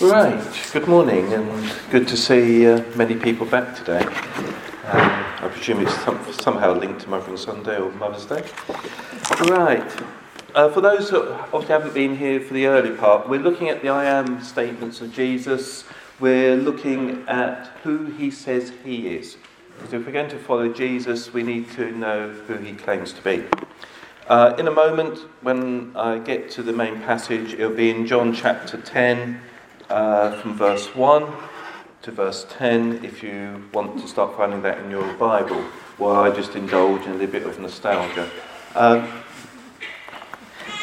Right, 0.00 0.70
good 0.72 0.86
morning, 0.86 1.32
and 1.32 1.72
good 1.90 2.06
to 2.06 2.16
see 2.16 2.68
uh, 2.68 2.84
many 2.94 3.16
people 3.16 3.46
back 3.46 3.74
today. 3.74 4.04
Um, 4.04 4.14
I 4.92 5.50
presume 5.52 5.80
it's 5.80 5.92
some, 6.04 6.24
somehow 6.34 6.74
linked 6.74 7.00
to 7.00 7.08
Mothering 7.08 7.36
Sunday 7.36 7.80
or 7.80 7.90
Mother's 7.90 8.24
Day. 8.24 8.44
Right, 9.48 9.90
uh, 10.54 10.68
for 10.68 10.80
those 10.80 11.10
who 11.10 11.28
obviously 11.32 11.66
haven't 11.66 11.94
been 11.94 12.16
here 12.16 12.40
for 12.40 12.54
the 12.54 12.66
early 12.66 12.92
part, 12.92 13.28
we're 13.28 13.40
looking 13.40 13.70
at 13.70 13.82
the 13.82 13.88
I 13.88 14.04
am 14.04 14.40
statements 14.40 15.00
of 15.00 15.12
Jesus. 15.12 15.82
We're 16.20 16.54
looking 16.54 17.24
at 17.26 17.66
who 17.82 18.04
he 18.04 18.30
says 18.30 18.72
he 18.84 19.08
is. 19.08 19.36
Because 19.78 19.94
if 19.94 20.06
we're 20.06 20.12
going 20.12 20.30
to 20.30 20.38
follow 20.38 20.72
Jesus, 20.72 21.32
we 21.32 21.42
need 21.42 21.72
to 21.72 21.90
know 21.90 22.28
who 22.46 22.56
he 22.58 22.74
claims 22.74 23.12
to 23.14 23.22
be. 23.22 23.44
Uh, 24.28 24.54
in 24.60 24.68
a 24.68 24.72
moment, 24.72 25.18
when 25.42 25.90
I 25.96 26.20
get 26.20 26.52
to 26.52 26.62
the 26.62 26.72
main 26.72 27.00
passage, 27.00 27.54
it'll 27.54 27.74
be 27.74 27.90
in 27.90 28.06
John 28.06 28.32
chapter 28.32 28.80
10 28.80 29.40
uh, 29.88 30.40
from 30.40 30.54
verse 30.54 30.94
1 30.94 31.32
to 32.02 32.10
verse 32.10 32.46
10 32.50 33.04
if 33.04 33.22
you 33.22 33.64
want 33.72 33.98
to 34.00 34.08
start 34.08 34.36
finding 34.36 34.62
that 34.62 34.78
in 34.78 34.90
your 34.90 35.12
Bible, 35.14 35.62
while 35.96 36.16
I 36.16 36.30
just 36.30 36.54
indulge 36.54 37.02
in 37.02 37.12
a 37.12 37.14
little 37.14 37.32
bit 37.32 37.42
of 37.44 37.58
nostalgia. 37.58 38.30
Um, 38.74 39.08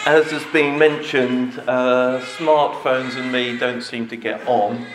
as 0.05 0.29
has 0.31 0.43
been 0.53 0.77
mentioned, 0.77 1.57
uh, 1.67 2.19
smartphones 2.37 3.15
and 3.15 3.31
me 3.31 3.57
don't 3.57 3.81
seem 3.81 4.07
to 4.09 4.15
get 4.15 4.47
on. 4.47 4.85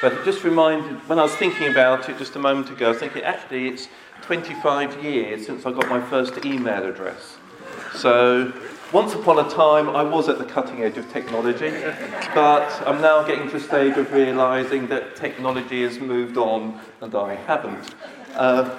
But 0.00 0.12
it 0.12 0.24
just 0.24 0.44
reminded, 0.44 0.96
when 1.08 1.18
I 1.18 1.22
was 1.22 1.34
thinking 1.36 1.68
about 1.68 2.08
it 2.08 2.18
just 2.18 2.36
a 2.36 2.38
moment 2.38 2.70
ago, 2.70 2.86
I 2.86 2.88
was 2.90 2.98
thinking 2.98 3.22
actually 3.22 3.68
it's 3.68 3.88
25 4.22 5.02
years 5.02 5.46
since 5.46 5.64
I 5.66 5.72
got 5.72 5.88
my 5.88 6.00
first 6.00 6.44
email 6.44 6.84
address. 6.84 7.38
So 7.94 8.52
once 8.92 9.14
upon 9.14 9.38
a 9.38 9.48
time, 9.48 9.88
I 9.88 10.02
was 10.02 10.28
at 10.28 10.36
the 10.38 10.44
cutting 10.44 10.82
edge 10.82 10.98
of 10.98 11.10
technology, 11.10 11.70
but 12.34 12.70
I'm 12.86 13.00
now 13.00 13.22
getting 13.22 13.48
to 13.48 13.56
a 13.56 13.60
stage 13.60 13.96
of 13.96 14.12
realizing 14.12 14.86
that 14.88 15.16
technology 15.16 15.82
has 15.82 15.98
moved 15.98 16.36
on 16.36 16.78
and 17.00 17.14
I 17.14 17.34
haven't. 17.34 17.94
Uh, 18.34 18.78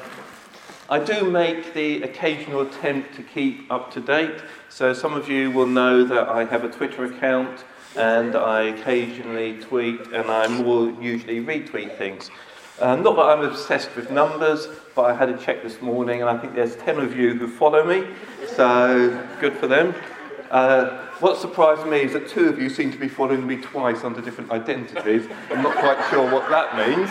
I 0.87 0.99
do 0.99 1.29
make 1.31 1.73
the 1.73 2.03
occasional 2.03 2.61
attempt 2.61 3.15
to 3.15 3.23
keep 3.23 3.71
up 3.71 3.91
to 3.93 4.01
date, 4.01 4.43
so 4.69 4.93
some 4.93 5.13
of 5.13 5.29
you 5.29 5.49
will 5.49 5.65
know 5.65 6.03
that 6.03 6.29
I 6.29 6.45
have 6.45 6.63
a 6.63 6.69
Twitter 6.69 7.05
account 7.05 7.63
and 7.95 8.35
I 8.35 8.63
occasionally 8.63 9.59
tweet 9.61 9.99
and 10.13 10.29
I 10.29 10.47
more 10.47 10.91
usually 11.01 11.43
retweet 11.43 11.97
things. 11.97 12.29
Uh, 12.79 12.95
not 12.95 13.15
that 13.15 13.21
I'm 13.21 13.43
obsessed 13.45 13.95
with 13.95 14.09
numbers, 14.09 14.67
but 14.95 15.03
I 15.03 15.13
had 15.13 15.29
a 15.29 15.37
check 15.37 15.61
this 15.61 15.79
morning 15.79 16.21
and 16.21 16.29
I 16.29 16.37
think 16.39 16.55
there's 16.55 16.75
10 16.77 16.99
of 16.99 17.15
you 17.15 17.35
who 17.35 17.47
follow 17.47 17.85
me, 17.85 18.07
so 18.55 19.27
good 19.39 19.53
for 19.57 19.67
them. 19.67 19.93
Uh, 20.49 21.05
what 21.19 21.37
surprised 21.39 21.85
me 21.87 22.01
is 22.01 22.13
that 22.13 22.27
two 22.27 22.49
of 22.49 22.59
you 22.59 22.69
seem 22.69 22.91
to 22.91 22.97
be 22.97 23.07
following 23.07 23.45
me 23.45 23.57
twice 23.57 24.03
under 24.03 24.21
different 24.21 24.49
identities. 24.49 25.27
I'm 25.51 25.61
not 25.61 25.75
quite 25.77 26.03
sure 26.09 26.29
what 26.31 26.49
that 26.49 26.75
means. 26.75 27.09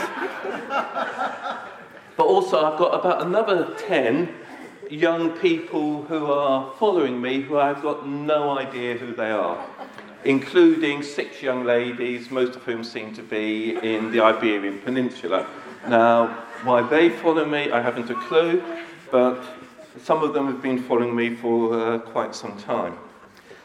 But 2.16 2.26
also, 2.26 2.64
I've 2.64 2.78
got 2.78 2.98
about 2.98 3.22
another 3.22 3.74
10 3.78 4.34
young 4.90 5.30
people 5.38 6.02
who 6.04 6.26
are 6.26 6.74
following 6.78 7.22
me 7.22 7.40
who 7.40 7.58
I've 7.58 7.82
got 7.82 8.06
no 8.06 8.58
idea 8.58 8.98
who 8.98 9.14
they 9.14 9.30
are 9.30 9.64
including 10.24 11.02
six 11.02 11.42
young 11.42 11.64
ladies, 11.64 12.30
most 12.30 12.56
of 12.56 12.62
whom 12.62 12.84
seem 12.84 13.14
to 13.14 13.22
be 13.22 13.76
in 13.76 14.10
the 14.12 14.20
Iberian 14.20 14.78
Peninsula. 14.80 15.46
Now, 15.88 16.28
why 16.62 16.82
they 16.82 17.10
follow 17.10 17.44
me, 17.44 17.70
I 17.70 17.80
haven't 17.80 18.08
a 18.10 18.14
clue, 18.14 18.62
but 19.10 19.42
some 20.02 20.22
of 20.22 20.32
them 20.32 20.46
have 20.46 20.62
been 20.62 20.82
following 20.82 21.14
me 21.14 21.34
for 21.34 21.74
uh, 21.74 21.98
quite 21.98 22.34
some 22.34 22.56
time. 22.58 22.96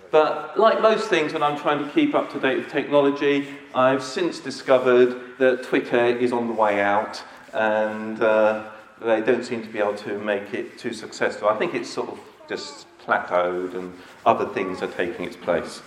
But 0.10 0.58
like 0.58 0.82
most 0.82 1.10
things, 1.10 1.34
when 1.34 1.44
I'm 1.44 1.60
trying 1.60 1.84
to 1.84 1.92
keep 1.92 2.16
up 2.16 2.32
to 2.32 2.40
date 2.40 2.58
with 2.58 2.70
technology, 2.70 3.48
I've 3.76 4.02
since 4.02 4.40
discovered 4.40 5.38
that 5.38 5.64
Twitter 5.64 6.06
is 6.06 6.32
on 6.32 6.48
the 6.48 6.54
way 6.54 6.82
out 6.82 7.22
and 7.54 8.22
uh, 8.22 8.72
they 9.02 9.22
don't 9.22 9.44
seem 9.44 9.62
to 9.64 9.68
be 9.68 9.80
able 9.80 9.96
to 9.96 10.18
make 10.20 10.54
it 10.54 10.78
too 10.78 10.94
successful. 10.94 11.50
I 11.50 11.58
think 11.58 11.74
it's 11.74 11.90
sort 11.90 12.10
of 12.10 12.20
just 12.48 12.88
plateaued 13.06 13.76
and 13.76 13.94
other 14.26 14.46
things 14.46 14.82
are 14.82 14.88
taking 14.88 15.26
its 15.26 15.36
place 15.36 15.82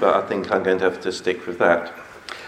but 0.00 0.14
I 0.14 0.26
think 0.26 0.50
I'm 0.50 0.62
going 0.62 0.78
to 0.78 0.84
have 0.84 1.00
to 1.02 1.12
stick 1.12 1.46
with 1.46 1.58
that. 1.58 1.92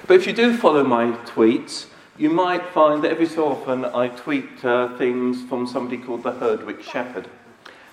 But 0.06 0.14
if 0.14 0.26
you 0.26 0.32
do 0.32 0.56
follow 0.56 0.84
my 0.84 1.12
tweets, 1.26 1.86
you 2.16 2.30
might 2.30 2.64
find 2.70 3.02
that 3.02 3.10
every 3.10 3.26
so 3.26 3.48
often 3.48 3.84
I 3.84 4.08
tweet 4.08 4.64
uh, 4.64 4.96
things 4.96 5.42
from 5.48 5.66
somebody 5.66 5.98
called 5.98 6.22
the 6.22 6.32
Herdwick 6.32 6.82
Shepherd, 6.82 7.28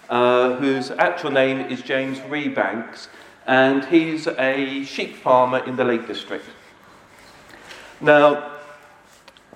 uh, 0.10 0.56
whose 0.58 0.92
actual 0.92 1.32
name 1.32 1.60
is 1.72 1.82
James 1.82 2.20
Rebanks, 2.20 3.08
and 3.48 3.86
he's 3.86 4.28
a 4.28 4.84
sheep 4.84 5.16
farmer 5.16 5.60
in 5.66 5.76
the 5.76 5.84
Lake 5.84 6.06
District. 6.08 6.46
Now, 8.00 8.52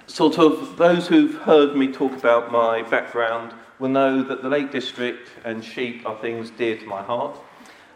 sort 0.07 0.39
of 0.39 0.77
those 0.77 1.07
who've 1.07 1.35
heard 1.41 1.75
me 1.75 1.91
talk 1.91 2.13
about 2.13 2.51
my 2.51 2.81
background 2.83 3.53
will 3.79 3.89
know 3.89 4.23
that 4.23 4.41
the 4.41 4.49
Lake 4.49 4.71
District 4.71 5.29
and 5.43 5.63
sheep 5.63 6.05
are 6.05 6.17
things 6.19 6.49
dear 6.51 6.77
to 6.77 6.85
my 6.85 7.03
heart. 7.03 7.37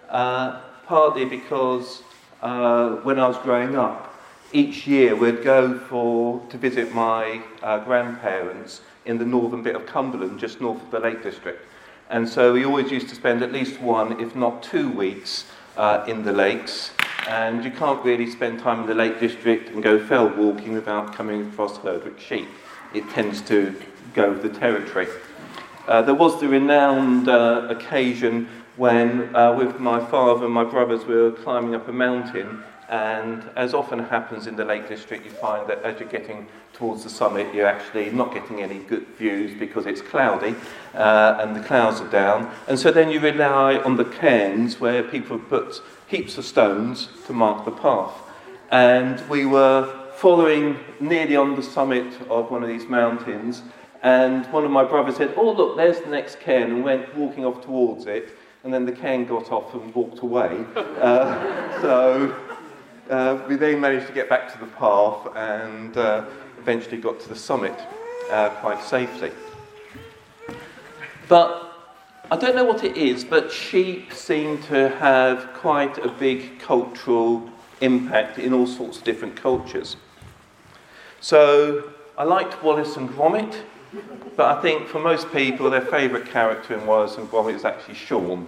Uh, 0.09 0.61
partly 0.89 1.23
because 1.23 2.01
uh, 2.41 2.95
when 3.03 3.19
I 3.19 3.27
was 3.27 3.37
growing 3.37 3.75
up, 3.75 4.11
each 4.53 4.87
year 4.87 5.15
we'd 5.15 5.43
go 5.43 5.77
for, 5.77 6.43
to 6.49 6.57
visit 6.57 6.91
my 6.95 7.43
uh, 7.61 7.77
grandparents 7.85 8.81
in 9.05 9.19
the 9.19 9.23
northern 9.23 9.61
bit 9.61 9.75
of 9.75 9.85
Cumberland, 9.85 10.39
just 10.39 10.59
north 10.59 10.81
of 10.81 10.89
the 10.89 10.99
Lake 10.99 11.21
District. 11.21 11.63
And 12.09 12.27
so 12.27 12.53
we 12.53 12.65
always 12.65 12.89
used 12.89 13.07
to 13.09 13.15
spend 13.15 13.43
at 13.43 13.51
least 13.51 13.79
one, 13.79 14.19
if 14.19 14.35
not 14.35 14.63
two 14.63 14.89
weeks, 14.89 15.45
uh, 15.77 16.03
in 16.07 16.23
the 16.23 16.33
lakes. 16.33 16.89
And 17.27 17.63
you 17.63 17.69
can't 17.69 18.03
really 18.03 18.27
spend 18.27 18.59
time 18.59 18.79
in 18.79 18.87
the 18.87 18.95
Lake 18.95 19.19
District 19.19 19.69
and 19.69 19.83
go 19.83 20.03
fell 20.03 20.27
walking 20.27 20.73
without 20.73 21.13
coming 21.13 21.49
across 21.49 21.77
Herdwick 21.77 22.19
sheep. 22.19 22.47
It 22.95 23.07
tends 23.11 23.41
to 23.41 23.75
go 24.15 24.31
with 24.31 24.41
the 24.41 24.49
territory. 24.49 25.07
Uh, 25.87 26.01
there 26.01 26.15
was 26.15 26.39
the 26.39 26.47
renowned 26.47 27.29
uh, 27.29 27.67
occasion 27.69 28.47
when, 28.79 29.35
uh, 29.35 29.53
with 29.53 29.77
my 29.77 29.99
father 30.05 30.45
and 30.45 30.53
my 30.53 30.63
brothers, 30.63 31.05
we 31.05 31.13
were 31.13 31.31
climbing 31.31 31.75
up 31.75 31.89
a 31.89 31.91
mountain. 31.91 32.63
And 32.87 33.43
as 33.57 33.73
often 33.73 33.99
happens 33.99 34.47
in 34.47 34.55
the 34.55 34.63
Lake 34.63 34.87
District, 34.87 35.23
you 35.25 35.31
find 35.31 35.69
that 35.69 35.83
as 35.83 35.99
you're 35.99 36.07
getting 36.07 36.47
towards 36.71 37.03
the 37.03 37.09
summit, 37.09 37.53
you're 37.53 37.67
actually 37.67 38.09
not 38.09 38.33
getting 38.33 38.61
any 38.61 38.79
good 38.79 39.05
views 39.09 39.51
because 39.59 39.85
it's 39.85 40.01
cloudy 40.01 40.55
uh, 40.95 41.37
and 41.41 41.53
the 41.55 41.59
clouds 41.59 41.99
are 41.99 42.09
down. 42.09 42.49
And 42.69 42.79
so 42.79 42.89
then 42.89 43.11
you 43.11 43.19
rely 43.19 43.79
on 43.79 43.97
the 43.97 44.05
cairns 44.05 44.79
where 44.79 45.03
people 45.03 45.37
have 45.37 45.49
put 45.49 45.81
heaps 46.07 46.37
of 46.37 46.45
stones 46.45 47.09
to 47.27 47.33
mark 47.33 47.65
the 47.65 47.71
path. 47.71 48.13
And 48.71 49.21
we 49.29 49.45
were 49.45 50.09
following 50.15 50.79
nearly 51.01 51.35
on 51.35 51.57
the 51.57 51.63
summit 51.63 52.13
of 52.29 52.49
one 52.49 52.63
of 52.63 52.69
these 52.69 52.85
mountains. 52.85 53.61
And 54.03 54.45
one 54.53 54.63
of 54.63 54.71
my 54.71 54.85
brothers 54.85 55.17
said, 55.17 55.33
Oh, 55.35 55.51
look, 55.51 55.75
there's 55.75 55.99
the 55.99 56.09
next 56.09 56.39
cairn, 56.39 56.71
and 56.71 56.83
went 56.83 57.13
walking 57.15 57.45
off 57.45 57.61
towards 57.61 58.05
it 58.05 58.38
and 58.63 58.73
then 58.73 58.85
the 58.85 58.91
cairn 58.91 59.25
got 59.25 59.51
off 59.51 59.73
and 59.73 59.93
walked 59.95 60.19
away. 60.19 60.65
Uh, 60.75 61.81
so 61.81 62.35
uh, 63.09 63.39
we 63.47 63.55
then 63.55 63.79
managed 63.79 64.07
to 64.07 64.13
get 64.13 64.29
back 64.29 64.51
to 64.51 64.59
the 64.59 64.71
path 64.73 65.27
and 65.35 65.97
uh, 65.97 66.25
eventually 66.59 66.97
got 66.97 67.19
to 67.19 67.29
the 67.29 67.35
summit 67.35 67.77
uh, 68.29 68.49
quite 68.61 68.83
safely. 68.83 69.31
But 71.27 71.69
I 72.31 72.37
don't 72.37 72.55
know 72.55 72.65
what 72.65 72.83
it 72.83 72.97
is, 72.97 73.23
but 73.23 73.51
sheep 73.51 74.13
seem 74.13 74.61
to 74.63 74.89
have 74.89 75.53
quite 75.53 75.97
a 75.97 76.09
big 76.09 76.59
cultural 76.59 77.49
impact 77.81 78.37
in 78.37 78.53
all 78.53 78.67
sorts 78.67 78.97
of 78.97 79.03
different 79.03 79.35
cultures. 79.35 79.95
So 81.21 81.91
I 82.17 82.23
liked 82.23 82.61
Wallace 82.63 82.97
and 82.97 83.09
Gromit. 83.09 83.63
But 84.35 84.57
I 84.57 84.61
think 84.61 84.87
for 84.87 84.99
most 84.99 85.31
people, 85.31 85.69
their 85.69 85.81
favourite 85.81 86.27
character 86.27 86.73
in 86.73 86.85
Wallace 86.85 87.17
and 87.17 87.29
Gromit 87.29 87.55
is 87.55 87.65
actually 87.65 87.95
Shaun. 87.95 88.47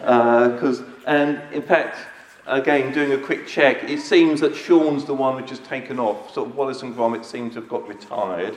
Because, 0.00 0.80
uh, 0.80 0.84
and 1.06 1.40
in 1.52 1.62
fact, 1.62 1.98
again, 2.46 2.92
doing 2.92 3.12
a 3.12 3.18
quick 3.18 3.46
check, 3.46 3.84
it 3.84 4.00
seems 4.00 4.40
that 4.40 4.56
Shaun's 4.56 5.04
the 5.04 5.14
one 5.14 5.36
which 5.36 5.50
has 5.50 5.58
taken 5.60 5.98
off. 5.98 6.32
Sort 6.32 6.48
of 6.48 6.56
Wallace 6.56 6.82
and 6.82 6.94
Gromit 6.94 7.24
seem 7.24 7.50
to 7.50 7.56
have 7.56 7.68
got 7.68 7.86
retired, 7.86 8.56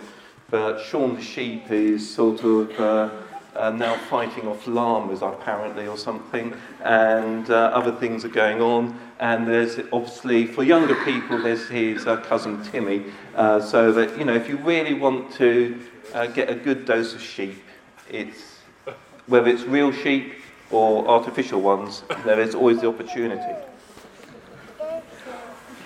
but 0.49 0.81
Shaun 0.81 1.15
the 1.15 1.21
sheep 1.21 1.69
is 1.69 2.09
sort 2.09 2.43
of 2.43 2.79
uh, 2.79 3.09
uh, 3.55 3.69
now 3.71 3.95
fighting 4.09 4.47
off 4.47 4.65
llamas, 4.65 5.21
apparently, 5.21 5.87
or 5.87 5.97
something, 5.97 6.53
and 6.83 7.49
uh, 7.49 7.71
other 7.73 7.91
things 7.91 8.23
are 8.23 8.29
going 8.29 8.61
on. 8.61 8.97
And 9.19 9.47
there's 9.47 9.79
obviously, 9.91 10.47
for 10.47 10.63
younger 10.63 10.95
people, 11.03 11.41
there's 11.41 11.67
his 11.67 12.07
uh, 12.07 12.17
cousin 12.17 12.63
Timmy. 12.63 13.05
Uh, 13.35 13.59
so 13.59 13.91
that, 13.91 14.17
you 14.17 14.25
know, 14.25 14.33
if 14.33 14.47
you 14.49 14.57
really 14.57 14.93
want 14.93 15.31
to 15.33 15.79
uh, 16.13 16.27
get 16.27 16.49
a 16.49 16.55
good 16.55 16.85
dose 16.85 17.13
of 17.13 17.21
sheep. 17.21 17.63
It's, 18.09 18.57
whether 19.27 19.49
it's 19.49 19.63
real 19.63 19.91
sheep 19.91 20.33
or 20.69 21.07
artificial 21.07 21.61
ones, 21.61 22.03
there 22.25 22.39
is 22.39 22.55
always 22.55 22.81
the 22.81 22.87
opportunity. 22.87 23.55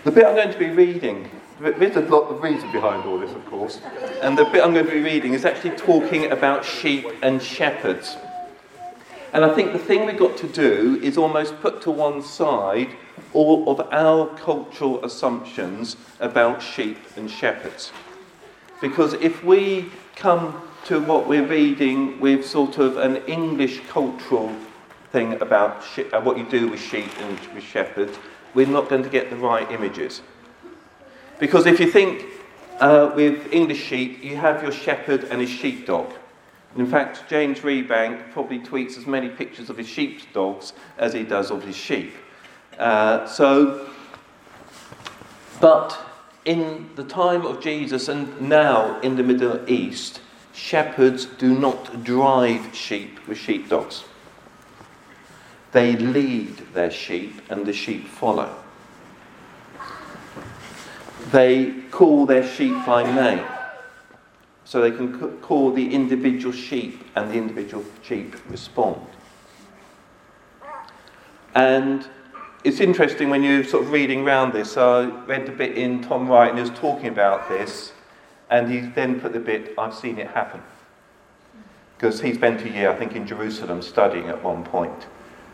The 0.03 0.11
bit 0.11 0.25
I'm 0.25 0.35
going 0.35 0.51
to 0.51 0.59
be 0.59 0.69
reading, 0.69 1.29
there's 1.59 1.95
a 1.95 2.01
lot 2.01 2.29
of 2.29 2.43
reason 2.43 2.71
behind 2.71 3.05
all 3.05 3.17
this, 3.17 3.31
of 3.31 3.45
course, 3.47 3.79
and 4.21 4.37
the 4.37 4.45
bit 4.45 4.63
I'm 4.63 4.73
going 4.73 4.85
to 4.85 4.91
be 4.91 5.01
reading 5.01 5.33
is 5.33 5.45
actually 5.45 5.75
talking 5.77 6.31
about 6.31 6.63
sheep 6.63 7.07
and 7.23 7.41
shepherds. 7.41 8.17
And 9.33 9.43
I 9.43 9.53
think 9.53 9.73
the 9.73 9.79
thing 9.79 10.05
we've 10.05 10.17
got 10.17 10.37
to 10.37 10.47
do 10.47 10.99
is 11.03 11.17
almost 11.17 11.59
put 11.59 11.81
to 11.81 11.91
one 11.91 12.21
side 12.21 12.89
all 13.33 13.69
of 13.69 13.85
our 13.91 14.27
cultural 14.37 15.03
assumptions 15.03 15.97
about 16.19 16.61
sheep 16.61 16.97
and 17.17 17.29
shepherds. 17.29 17.91
Because 18.81 19.13
if 19.13 19.43
we 19.43 19.91
come 20.15 20.61
to 20.85 20.99
what 20.99 21.27
we're 21.27 21.47
reading 21.47 22.19
with 22.19 22.45
sort 22.45 22.77
of 22.77 22.97
an 22.97 23.17
English 23.25 23.81
cultural 23.87 24.53
thing 25.11 25.41
about 25.41 25.83
she- 25.83 26.11
uh, 26.11 26.21
what 26.21 26.37
you 26.37 26.45
do 26.49 26.67
with 26.67 26.79
sheep 26.79 27.09
and 27.19 27.39
with 27.53 27.63
shepherds, 27.63 28.17
we're 28.53 28.67
not 28.67 28.89
going 28.89 29.03
to 29.03 29.09
get 29.09 29.29
the 29.29 29.35
right 29.35 29.69
images. 29.71 30.21
Because 31.39 31.65
if 31.65 31.79
you 31.79 31.89
think 31.89 32.25
uh, 32.79 33.11
with 33.15 33.51
English 33.51 33.81
sheep, 33.81 34.23
you 34.23 34.35
have 34.35 34.61
your 34.61 34.71
shepherd 34.71 35.25
and 35.25 35.41
his 35.41 35.49
sheepdog. 35.49 36.13
In 36.77 36.85
fact, 36.85 37.23
James 37.29 37.59
Rebank 37.59 38.31
probably 38.31 38.59
tweets 38.59 38.97
as 38.97 39.07
many 39.07 39.29
pictures 39.29 39.69
of 39.69 39.77
his 39.77 39.87
sheepdogs 39.87 40.73
as 40.97 41.13
he 41.13 41.23
does 41.23 41.49
of 41.49 41.63
his 41.63 41.75
sheep. 41.75 42.13
Uh, 42.77 43.25
so, 43.25 43.89
but 45.61 45.97
in 46.45 46.89
the 46.95 47.03
time 47.03 47.45
of 47.45 47.59
Jesus 47.59 48.07
and 48.07 48.39
now 48.39 48.99
in 49.01 49.15
the 49.15 49.23
Middle 49.23 49.67
East, 49.69 50.21
shepherds 50.53 51.25
do 51.25 51.57
not 51.57 52.03
drive 52.03 52.73
sheep 52.73 53.27
with 53.27 53.37
sheepdogs. 53.37 54.05
They 55.71 55.95
lead 55.97 56.57
their 56.73 56.91
sheep 56.91 57.41
and 57.49 57.65
the 57.65 57.73
sheep 57.73 58.07
follow. 58.07 58.55
They 61.31 61.71
call 61.91 62.25
their 62.25 62.47
sheep 62.47 62.85
by 62.85 63.03
name. 63.03 63.45
So 64.63 64.81
they 64.81 64.91
can 64.91 65.39
call 65.39 65.71
the 65.71 65.93
individual 65.93 66.53
sheep 66.53 67.03
and 67.15 67.29
the 67.29 67.35
individual 67.35 67.83
sheep 68.03 68.35
respond. 68.49 69.01
And 71.53 72.07
it's 72.65 72.79
interesting 72.79 73.29
when 73.29 73.43
you're 73.43 73.63
sort 73.63 73.83
of 73.83 73.91
reading 73.91 74.25
around 74.25 74.51
this. 74.51 74.75
I 74.75 75.05
read 75.05 75.47
a 75.47 75.51
bit 75.51 75.77
in 75.77 76.01
Tom 76.01 76.27
Wright 76.27 76.49
and 76.49 76.57
he 76.57 76.63
was 76.67 76.77
talking 76.79 77.07
about 77.07 77.47
this, 77.47 77.93
and 78.49 78.71
he 78.71 78.79
then 78.79 79.21
put 79.21 79.33
the 79.33 79.39
bit, 79.39 79.75
I've 79.77 79.93
seen 79.93 80.17
it 80.17 80.27
happen. 80.27 80.63
Because 81.95 82.21
he 82.21 82.33
spent 82.33 82.65
a 82.65 82.69
year, 82.69 82.89
I 82.89 82.95
think, 82.95 83.15
in 83.15 83.27
Jerusalem 83.27 83.83
studying 83.83 84.29
at 84.29 84.43
one 84.43 84.63
point. 84.63 85.05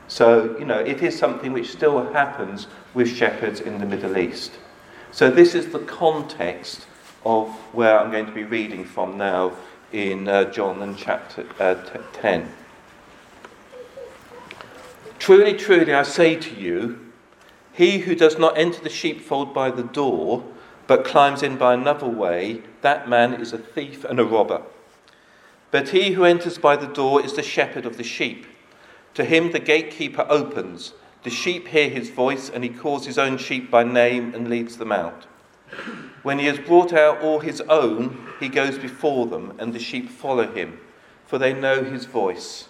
So, 0.07 0.57
you 0.57 0.63
know, 0.63 0.79
it 0.79 1.03
is 1.03 1.17
something 1.17 1.51
which 1.51 1.69
still 1.69 2.11
happens 2.13 2.67
with 2.93 3.09
shepherds 3.09 3.59
in 3.59 3.79
the 3.79 3.85
Middle 3.85 4.17
East. 4.17 4.53
So, 5.11 5.29
this 5.29 5.53
is 5.53 5.73
the 5.73 5.79
context 5.79 6.87
of 7.25 7.49
where 7.73 7.99
I'm 7.99 8.09
going 8.09 8.25
to 8.25 8.31
be 8.31 8.45
reading 8.45 8.85
from 8.85 9.17
now 9.17 9.51
in 9.91 10.29
uh, 10.29 10.45
John 10.45 10.81
and 10.81 10.97
chapter 10.97 11.45
uh, 11.59 11.75
t- 11.75 11.99
10. 12.13 12.49
Truly, 15.21 15.53
truly, 15.53 15.93
I 15.93 16.01
say 16.01 16.35
to 16.35 16.55
you, 16.55 16.99
he 17.73 17.99
who 17.99 18.15
does 18.15 18.39
not 18.39 18.57
enter 18.57 18.81
the 18.81 18.89
sheepfold 18.89 19.53
by 19.53 19.69
the 19.69 19.83
door, 19.83 20.43
but 20.87 21.05
climbs 21.05 21.43
in 21.43 21.57
by 21.57 21.75
another 21.75 22.07
way, 22.07 22.63
that 22.81 23.07
man 23.07 23.35
is 23.35 23.53
a 23.53 23.59
thief 23.59 24.03
and 24.03 24.19
a 24.19 24.25
robber. 24.25 24.63
But 25.69 25.89
he 25.89 26.13
who 26.13 26.23
enters 26.23 26.57
by 26.57 26.75
the 26.75 26.87
door 26.87 27.23
is 27.23 27.33
the 27.33 27.43
shepherd 27.43 27.85
of 27.85 27.97
the 27.97 28.03
sheep. 28.03 28.47
To 29.13 29.23
him 29.23 29.51
the 29.51 29.59
gatekeeper 29.59 30.25
opens. 30.27 30.93
The 31.21 31.29
sheep 31.29 31.67
hear 31.67 31.89
his 31.89 32.09
voice, 32.09 32.49
and 32.49 32.63
he 32.63 32.71
calls 32.71 33.05
his 33.05 33.19
own 33.19 33.37
sheep 33.37 33.69
by 33.69 33.83
name 33.83 34.33
and 34.33 34.49
leads 34.49 34.77
them 34.77 34.91
out. 34.91 35.27
When 36.23 36.39
he 36.39 36.47
has 36.47 36.57
brought 36.57 36.93
out 36.93 37.21
all 37.21 37.41
his 37.41 37.61
own, 37.69 38.27
he 38.39 38.49
goes 38.49 38.79
before 38.79 39.27
them, 39.27 39.53
and 39.59 39.71
the 39.71 39.77
sheep 39.77 40.09
follow 40.09 40.51
him, 40.51 40.79
for 41.27 41.37
they 41.37 41.53
know 41.53 41.83
his 41.83 42.05
voice. 42.05 42.69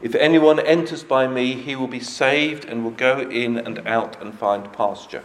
If 0.00 0.14
anyone 0.14 0.60
enters 0.60 1.02
by 1.02 1.26
me, 1.26 1.54
he 1.54 1.76
will 1.76 1.88
be 1.88 2.00
saved 2.00 2.64
and 2.64 2.84
will 2.84 2.90
go 2.90 3.20
in 3.20 3.56
and 3.56 3.86
out 3.86 4.20
and 4.20 4.38
find 4.38 4.72
pasture. 4.72 5.22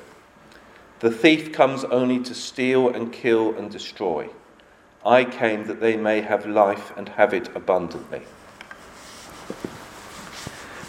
The 0.99 1.11
thief 1.11 1.51
comes 1.51 1.83
only 1.85 2.19
to 2.19 2.35
steal 2.35 2.89
and 2.89 3.11
kill 3.11 3.55
and 3.57 3.71
destroy. 3.71 4.29
I 5.05 5.23
came 5.23 5.65
that 5.67 5.79
they 5.79 5.95
may 5.95 6.21
have 6.21 6.45
life 6.45 6.91
and 6.97 7.09
have 7.09 7.33
it 7.33 7.55
abundantly. 7.55 8.21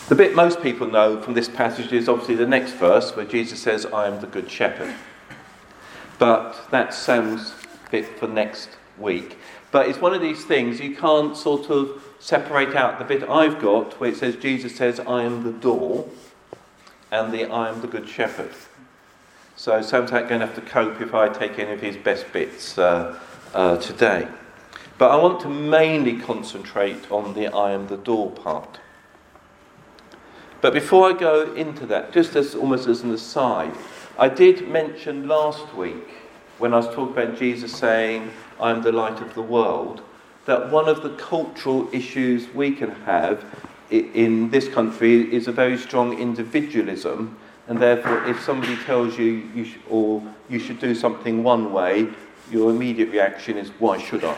The 0.08 0.16
bit 0.16 0.34
most 0.34 0.60
people 0.60 0.88
know 0.88 1.22
from 1.22 1.34
this 1.34 1.48
passage 1.48 1.92
is 1.92 2.08
obviously 2.08 2.34
the 2.34 2.46
next 2.46 2.72
verse 2.72 3.14
where 3.14 3.24
Jesus 3.24 3.60
says, 3.62 3.86
I 3.86 4.08
am 4.08 4.20
the 4.20 4.26
good 4.26 4.50
shepherd. 4.50 4.92
But 6.18 6.68
that 6.72 6.92
sounds 6.92 7.54
bit 7.92 8.18
for 8.18 8.26
next 8.26 8.70
week. 8.98 9.38
But 9.70 9.88
it's 9.88 10.00
one 10.00 10.12
of 10.12 10.20
these 10.20 10.44
things 10.44 10.80
you 10.80 10.96
can't 10.96 11.36
sort 11.36 11.70
of 11.70 12.02
separate 12.20 12.76
out 12.76 12.98
the 12.98 13.04
bit 13.04 13.28
I've 13.28 13.60
got 13.60 13.98
where 13.98 14.10
it 14.10 14.16
says, 14.16 14.36
Jesus 14.36 14.76
says, 14.76 15.00
I 15.00 15.24
am 15.24 15.42
the 15.42 15.52
door, 15.52 16.08
and 17.10 17.32
the 17.32 17.46
I 17.46 17.70
am 17.70 17.80
the 17.80 17.88
good 17.88 18.08
shepherd. 18.08 18.52
So 19.56 19.82
Sam's 19.82 20.10
going 20.10 20.28
to 20.28 20.38
have 20.38 20.54
to 20.54 20.60
cope 20.60 21.00
if 21.00 21.14
I 21.14 21.28
take 21.28 21.58
any 21.58 21.72
of 21.72 21.80
his 21.80 21.96
best 21.96 22.32
bits 22.32 22.78
uh, 22.78 23.18
uh, 23.52 23.78
today. 23.78 24.28
But 24.96 25.10
I 25.10 25.16
want 25.16 25.40
to 25.40 25.48
mainly 25.48 26.20
concentrate 26.20 27.10
on 27.10 27.34
the 27.34 27.48
I 27.48 27.72
am 27.72 27.88
the 27.88 27.96
door 27.96 28.30
part. 28.30 28.78
But 30.60 30.74
before 30.74 31.08
I 31.08 31.14
go 31.14 31.54
into 31.54 31.86
that, 31.86 32.12
just 32.12 32.36
as 32.36 32.54
almost 32.54 32.86
as 32.86 33.02
an 33.02 33.10
aside, 33.12 33.74
I 34.18 34.28
did 34.28 34.68
mention 34.68 35.26
last 35.26 35.74
week 35.74 36.08
when 36.58 36.74
I 36.74 36.76
was 36.76 36.86
talking 36.86 37.12
about 37.12 37.38
Jesus 37.38 37.72
saying, 37.72 38.30
I 38.60 38.70
am 38.70 38.82
the 38.82 38.92
light 38.92 39.22
of 39.22 39.32
the 39.32 39.42
world, 39.42 40.02
that 40.50 40.68
one 40.68 40.88
of 40.88 41.04
the 41.04 41.10
cultural 41.10 41.88
issues 41.92 42.52
we 42.52 42.72
can 42.72 42.90
have 43.02 43.44
in 43.88 44.50
this 44.50 44.66
country 44.66 45.32
is 45.32 45.46
a 45.46 45.52
very 45.52 45.78
strong 45.78 46.18
individualism, 46.18 47.38
and 47.68 47.78
therefore, 47.78 48.24
if 48.26 48.42
somebody 48.42 48.76
tells 48.78 49.16
you 49.16 49.48
you 49.54 49.64
sh- 49.64 49.78
or 49.88 50.20
you 50.48 50.58
should 50.58 50.80
do 50.80 50.92
something 50.92 51.44
one 51.44 51.72
way, 51.72 52.08
your 52.50 52.70
immediate 52.70 53.12
reaction 53.12 53.56
is, 53.56 53.68
"Why 53.78 53.96
should 53.98 54.24
I?" 54.24 54.34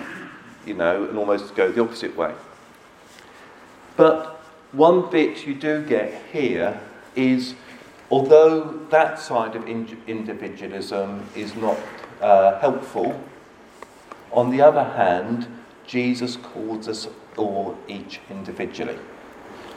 You 0.66 0.74
know, 0.74 1.04
and 1.04 1.16
almost 1.16 1.54
go 1.54 1.72
the 1.72 1.80
opposite 1.80 2.14
way. 2.14 2.34
But 3.96 4.38
one 4.72 5.08
bit 5.08 5.46
you 5.46 5.54
do 5.54 5.82
get 5.82 6.12
here 6.30 6.78
is, 7.16 7.54
although 8.10 8.80
that 8.90 9.18
side 9.18 9.56
of 9.56 9.66
individualism 9.66 11.26
is 11.34 11.56
not 11.56 11.78
uh, 12.20 12.60
helpful, 12.60 13.18
on 14.30 14.50
the 14.50 14.60
other 14.60 14.84
hand, 14.84 15.46
Jesus 15.86 16.36
calls 16.36 16.88
us 16.88 17.08
all 17.36 17.76
each 17.88 18.20
individually. 18.30 18.98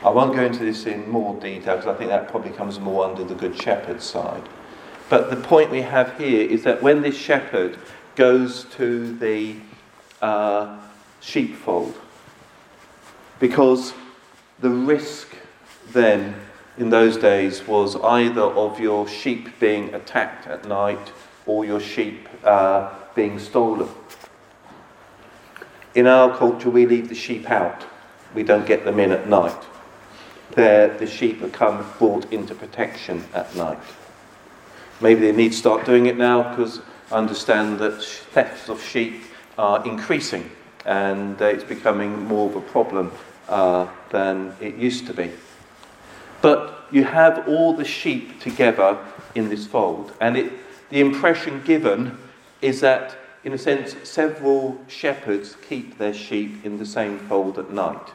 I 0.04 0.10
won't 0.10 0.34
go 0.34 0.44
into 0.44 0.64
this 0.64 0.86
in 0.86 1.08
more 1.10 1.34
detail 1.40 1.76
because 1.76 1.86
I 1.86 1.94
think 1.94 2.10
that 2.10 2.28
probably 2.28 2.52
comes 2.52 2.78
more 2.78 3.04
under 3.04 3.24
the 3.24 3.34
Good 3.34 3.60
Shepherd 3.60 4.02
side. 4.02 4.42
But 5.08 5.30
the 5.30 5.36
point 5.36 5.70
we 5.70 5.82
have 5.82 6.18
here 6.18 6.48
is 6.48 6.64
that 6.64 6.82
when 6.82 7.02
this 7.02 7.16
shepherd 7.16 7.78
goes 8.14 8.64
to 8.76 9.16
the 9.16 9.56
uh, 10.20 10.78
sheepfold, 11.20 11.94
because 13.38 13.94
the 14.60 14.70
risk 14.70 15.36
then 15.92 16.34
in 16.78 16.90
those 16.90 17.16
days 17.16 17.66
was 17.66 17.96
either 17.96 18.42
of 18.42 18.80
your 18.80 19.08
sheep 19.08 19.58
being 19.60 19.94
attacked 19.94 20.46
at 20.46 20.66
night 20.66 21.12
or 21.46 21.64
your 21.64 21.80
sheep 21.80 22.28
uh, 22.44 22.92
being 23.14 23.38
stolen. 23.38 23.88
In 25.96 26.06
our 26.06 26.36
culture, 26.36 26.68
we 26.68 26.84
leave 26.84 27.08
the 27.08 27.14
sheep 27.14 27.50
out. 27.50 27.86
We 28.34 28.42
don't 28.42 28.66
get 28.66 28.84
them 28.84 29.00
in 29.00 29.12
at 29.12 29.30
night. 29.30 29.56
There, 30.50 30.88
the 30.88 31.06
sheep 31.06 31.42
are 31.42 31.48
come 31.48 31.90
brought 31.98 32.30
into 32.30 32.54
protection 32.54 33.24
at 33.32 33.56
night. 33.56 33.78
Maybe 35.00 35.20
they 35.20 35.32
need 35.32 35.52
to 35.52 35.56
start 35.56 35.86
doing 35.86 36.04
it 36.04 36.18
now 36.18 36.50
because 36.50 36.80
I 37.10 37.14
understand 37.16 37.78
that 37.78 38.02
thefts 38.02 38.68
of 38.68 38.82
sheep 38.82 39.22
are 39.56 39.82
increasing 39.86 40.50
and 40.84 41.40
uh, 41.40 41.46
it's 41.46 41.64
becoming 41.64 42.26
more 42.26 42.50
of 42.50 42.56
a 42.56 42.60
problem 42.60 43.10
uh, 43.48 43.88
than 44.10 44.54
it 44.60 44.74
used 44.74 45.06
to 45.06 45.14
be. 45.14 45.30
But 46.42 46.84
you 46.90 47.04
have 47.04 47.48
all 47.48 47.72
the 47.72 47.86
sheep 47.86 48.38
together 48.40 48.98
in 49.34 49.48
this 49.48 49.66
fold, 49.66 50.12
and 50.20 50.36
it, 50.36 50.52
the 50.90 51.00
impression 51.00 51.62
given 51.62 52.18
is 52.60 52.82
that 52.82 53.16
in 53.46 53.52
a 53.52 53.58
sense, 53.58 53.94
several 54.02 54.76
shepherds 54.88 55.56
keep 55.68 55.98
their 55.98 56.12
sheep 56.12 56.66
in 56.66 56.78
the 56.78 56.84
same 56.84 57.16
fold 57.20 57.60
at 57.60 57.70
night, 57.70 58.10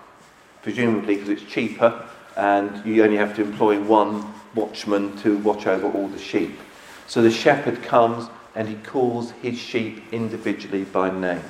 presumably 0.61 1.15
because 1.15 1.29
it's 1.29 1.49
cheaper 1.49 2.05
and 2.35 2.85
you 2.85 3.01
only 3.01 3.15
have 3.15 3.33
to 3.33 3.41
employ 3.41 3.81
one 3.81 4.25
watchman 4.55 5.15
to 5.19 5.37
watch 5.37 5.67
over 5.67 5.87
all 5.87 6.09
the 6.09 6.19
sheep. 6.19 6.59
So 7.07 7.21
the 7.21 7.31
shepherd 7.31 7.81
comes 7.81 8.29
and 8.55 8.67
he 8.67 8.75
calls 8.75 9.31
his 9.41 9.57
sheep 9.57 10.03
individually 10.11 10.83
by 10.83 11.09
name. 11.09 11.43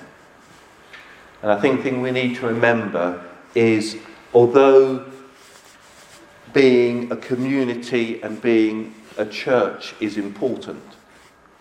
And 1.42 1.52
I 1.52 1.60
think 1.60 1.78
the 1.78 1.84
thing 1.90 2.02
we 2.02 2.12
need 2.12 2.36
to 2.36 2.46
remember 2.46 3.26
is 3.56 3.98
although 4.32 5.12
being 6.54 7.12
a 7.12 7.18
community 7.18 8.22
and 8.22 8.40
being 8.44 8.94
a 9.18 9.26
church 9.26 9.96
is 10.00 10.18
important 10.18 10.84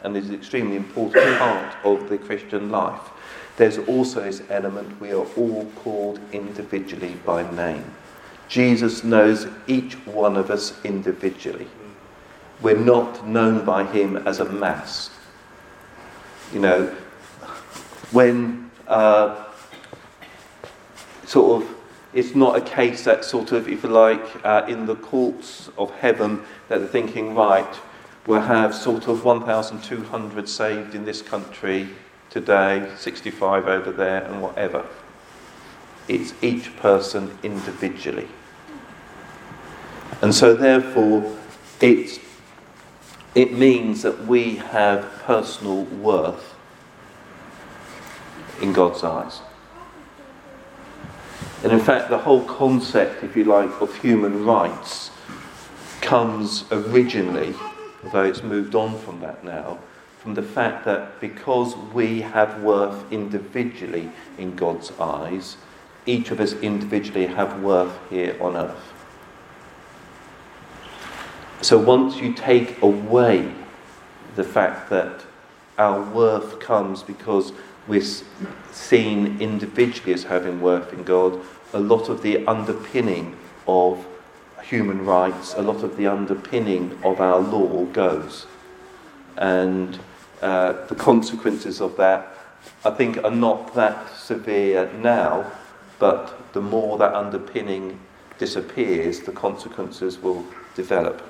and 0.02 0.16
is 0.16 0.28
an 0.28 0.34
extremely 0.34 0.76
important 0.76 1.38
part 1.38 1.76
of 1.84 2.08
the 2.08 2.18
Christian 2.18 2.70
life, 2.70 3.00
there's 3.56 3.78
also 3.78 4.22
this 4.22 4.42
element 4.48 5.00
we 5.00 5.12
are 5.12 5.26
all 5.36 5.70
called 5.76 6.18
individually 6.32 7.14
by 7.24 7.50
name. 7.52 7.84
Jesus 8.48 9.04
knows 9.04 9.46
each 9.66 9.94
one 10.06 10.36
of 10.36 10.50
us 10.50 10.82
individually. 10.84 11.68
We're 12.62 12.76
not 12.76 13.26
known 13.26 13.64
by 13.64 13.84
him 13.84 14.16
as 14.16 14.40
a 14.40 14.44
mass. 14.44 15.10
You 16.52 16.60
know, 16.60 16.86
when 18.10 18.70
uh, 18.88 19.44
sort 21.26 21.62
of 21.62 21.76
it's 22.12 22.34
not 22.34 22.56
a 22.56 22.60
case 22.60 23.04
that 23.04 23.24
sort 23.24 23.52
of, 23.52 23.68
if 23.68 23.84
you 23.84 23.88
like, 23.88 24.44
uh, 24.44 24.64
in 24.66 24.86
the 24.86 24.96
courts 24.96 25.70
of 25.78 25.92
heaven 25.96 26.42
that 26.68 26.78
they're 26.78 26.88
thinking, 26.88 27.34
right, 27.34 27.72
we'll 28.30 28.40
have 28.40 28.72
sort 28.72 29.08
of 29.08 29.24
1,200 29.24 30.48
saved 30.48 30.94
in 30.94 31.04
this 31.04 31.20
country 31.20 31.88
today, 32.30 32.88
65 32.96 33.66
over 33.66 33.90
there, 33.90 34.22
and 34.22 34.40
whatever. 34.40 34.86
It's 36.06 36.32
each 36.40 36.76
person 36.76 37.36
individually. 37.42 38.28
And 40.22 40.32
so, 40.32 40.54
therefore, 40.54 41.36
it's, 41.80 42.20
it 43.34 43.52
means 43.52 44.02
that 44.02 44.26
we 44.26 44.56
have 44.56 45.10
personal 45.24 45.82
worth 45.82 46.54
in 48.62 48.72
God's 48.72 49.02
eyes. 49.02 49.40
And 51.64 51.72
in 51.72 51.80
fact, 51.80 52.10
the 52.10 52.18
whole 52.18 52.44
concept, 52.44 53.24
if 53.24 53.36
you 53.36 53.42
like, 53.42 53.80
of 53.80 53.92
human 53.96 54.44
rights 54.44 55.10
comes 56.00 56.64
originally, 56.70 57.56
although 58.04 58.24
it's 58.24 58.42
moved 58.42 58.74
on 58.74 58.98
from 58.98 59.20
that 59.20 59.44
now, 59.44 59.78
from 60.18 60.34
the 60.34 60.42
fact 60.42 60.84
that 60.84 61.20
because 61.20 61.76
we 61.94 62.20
have 62.20 62.62
worth 62.62 63.10
individually 63.12 64.10
in 64.36 64.54
God's 64.54 64.92
eyes, 65.00 65.56
each 66.06 66.30
of 66.30 66.40
us 66.40 66.52
individually 66.54 67.26
have 67.26 67.62
worth 67.62 67.98
here 68.10 68.36
on 68.40 68.56
earth. 68.56 68.92
So 71.62 71.78
once 71.78 72.16
you 72.16 72.32
take 72.32 72.80
away 72.82 73.52
the 74.34 74.44
fact 74.44 74.90
that 74.90 75.24
our 75.78 76.02
worth 76.02 76.60
comes 76.60 77.02
because 77.02 77.52
we're 77.86 78.04
seen 78.72 79.40
individually 79.40 80.12
as 80.12 80.24
having 80.24 80.60
worth 80.60 80.92
in 80.92 81.02
God, 81.02 81.40
a 81.72 81.80
lot 81.80 82.08
of 82.08 82.22
the 82.22 82.46
underpinning 82.46 83.36
of 83.66 84.06
human 84.70 85.04
rights, 85.04 85.52
a 85.54 85.62
lot 85.62 85.82
of 85.82 85.96
the 85.96 86.06
underpinning 86.06 86.96
of 87.02 87.20
our 87.20 87.40
law 87.40 87.84
goes. 87.86 88.46
And 89.36 89.98
uh, 90.40 90.86
the 90.86 90.94
consequences 90.94 91.80
of 91.80 91.96
that, 91.96 92.32
I 92.84 92.90
think, 92.90 93.18
are 93.24 93.32
not 93.32 93.74
that 93.74 94.16
severe 94.16 94.88
now, 95.02 95.50
but 95.98 96.52
the 96.52 96.60
more 96.60 96.98
that 96.98 97.14
underpinning 97.14 97.98
disappears, 98.38 99.20
the 99.20 99.32
consequences 99.32 100.18
will 100.20 100.46
develop. 100.76 101.20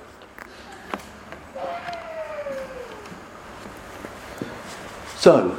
So, 5.17 5.59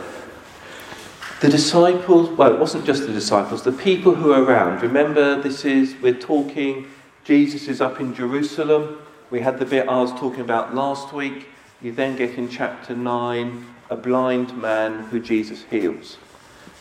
the 1.40 1.50
disciples, 1.50 2.30
well, 2.30 2.54
it 2.54 2.60
wasn't 2.60 2.86
just 2.86 3.08
the 3.08 3.14
disciples, 3.14 3.64
the 3.64 3.72
people 3.72 4.14
who 4.14 4.32
are 4.34 4.44
around. 4.44 4.84
Remember, 4.84 5.42
this 5.42 5.66
is, 5.66 5.96
we're 6.00 6.14
talking, 6.14 6.88
Jesus 7.24 7.68
is 7.68 7.82
up 7.82 8.00
in 8.00 8.16
Jerusalem. 8.16 8.98
We 9.30 9.42
had 9.42 9.60
the 9.60 9.66
bit 9.66 9.88
I 9.88 10.02
was 10.02 10.12
talking 10.12 10.42
about 10.42 10.74
last 10.74 11.14
week. 11.14 11.50
You 11.82 11.92
then 11.92 12.16
get 12.16 12.38
in 12.38 12.50
chapter 12.50 12.96
9 12.96 13.66
a 13.92 13.96
blind 13.96 14.60
man 14.60 15.04
who 15.06 15.20
Jesus 15.20 15.64
heals. 15.70 16.18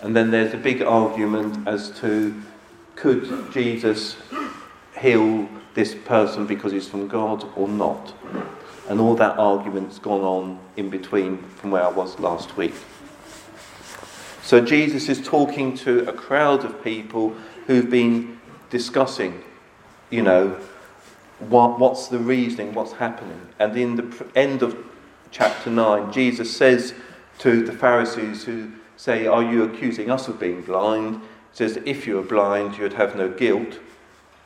And 0.01 0.17
then 0.17 0.31
there's 0.31 0.55
a 0.55 0.57
big 0.57 0.81
argument 0.81 1.67
as 1.67 1.91
to 2.01 2.35
could 2.95 3.53
Jesus 3.53 4.17
heal 4.99 5.49
this 5.75 5.95
person 5.95 6.47
because 6.47 6.73
he's 6.73 6.89
from 6.89 7.09
God 7.09 7.45
or 7.57 7.69
not? 7.69 8.15
And 8.89 9.01
all 9.01 9.15
that 9.17 9.39
argument's 9.39 9.99
gone 9.99 10.23
on 10.23 10.59
in 10.77 10.89
between 10.89 11.39
from 11.39 11.71
where 11.71 11.85
I 11.85 11.91
was 11.91 12.19
last 12.19 12.57
week. 12.57 12.75
So 14.43 14.61
Jesus 14.61 15.09
is 15.09 15.21
talking 15.21 15.77
to 15.79 16.09
a 16.09 16.13
crowd 16.13 16.65
of 16.65 16.83
people 16.83 17.35
who've 17.67 17.91
been 17.91 18.41
discussing, 18.69 19.43
you 20.11 20.23
know, 20.23 20.59
what, 21.39 21.79
what's 21.79 22.09
the 22.09 22.19
reasoning, 22.19 22.75
what's 22.75 22.93
happening. 22.93 23.41
And 23.59 23.77
in 23.77 23.97
the 23.97 24.27
end 24.35 24.63
of 24.63 24.77
chapter 25.31 25.71
9, 25.71 26.13
Jesus 26.13 26.55
says 26.55 26.95
to 27.39 27.65
the 27.65 27.73
Pharisees 27.73 28.45
who 28.45 28.73
say, 28.97 29.27
Are 29.27 29.43
you 29.43 29.65
accusing 29.65 30.11
us 30.11 30.29
of 30.29 30.39
being 30.39 30.63
blind? 30.63 31.17
He 31.17 31.21
says, 31.53 31.79
If 31.87 32.07
you 32.07 32.17
were 32.17 32.23
blind, 32.23 32.77
you'd 32.77 32.93
have 32.95 33.17
no 33.17 33.29
guilt, 33.31 33.79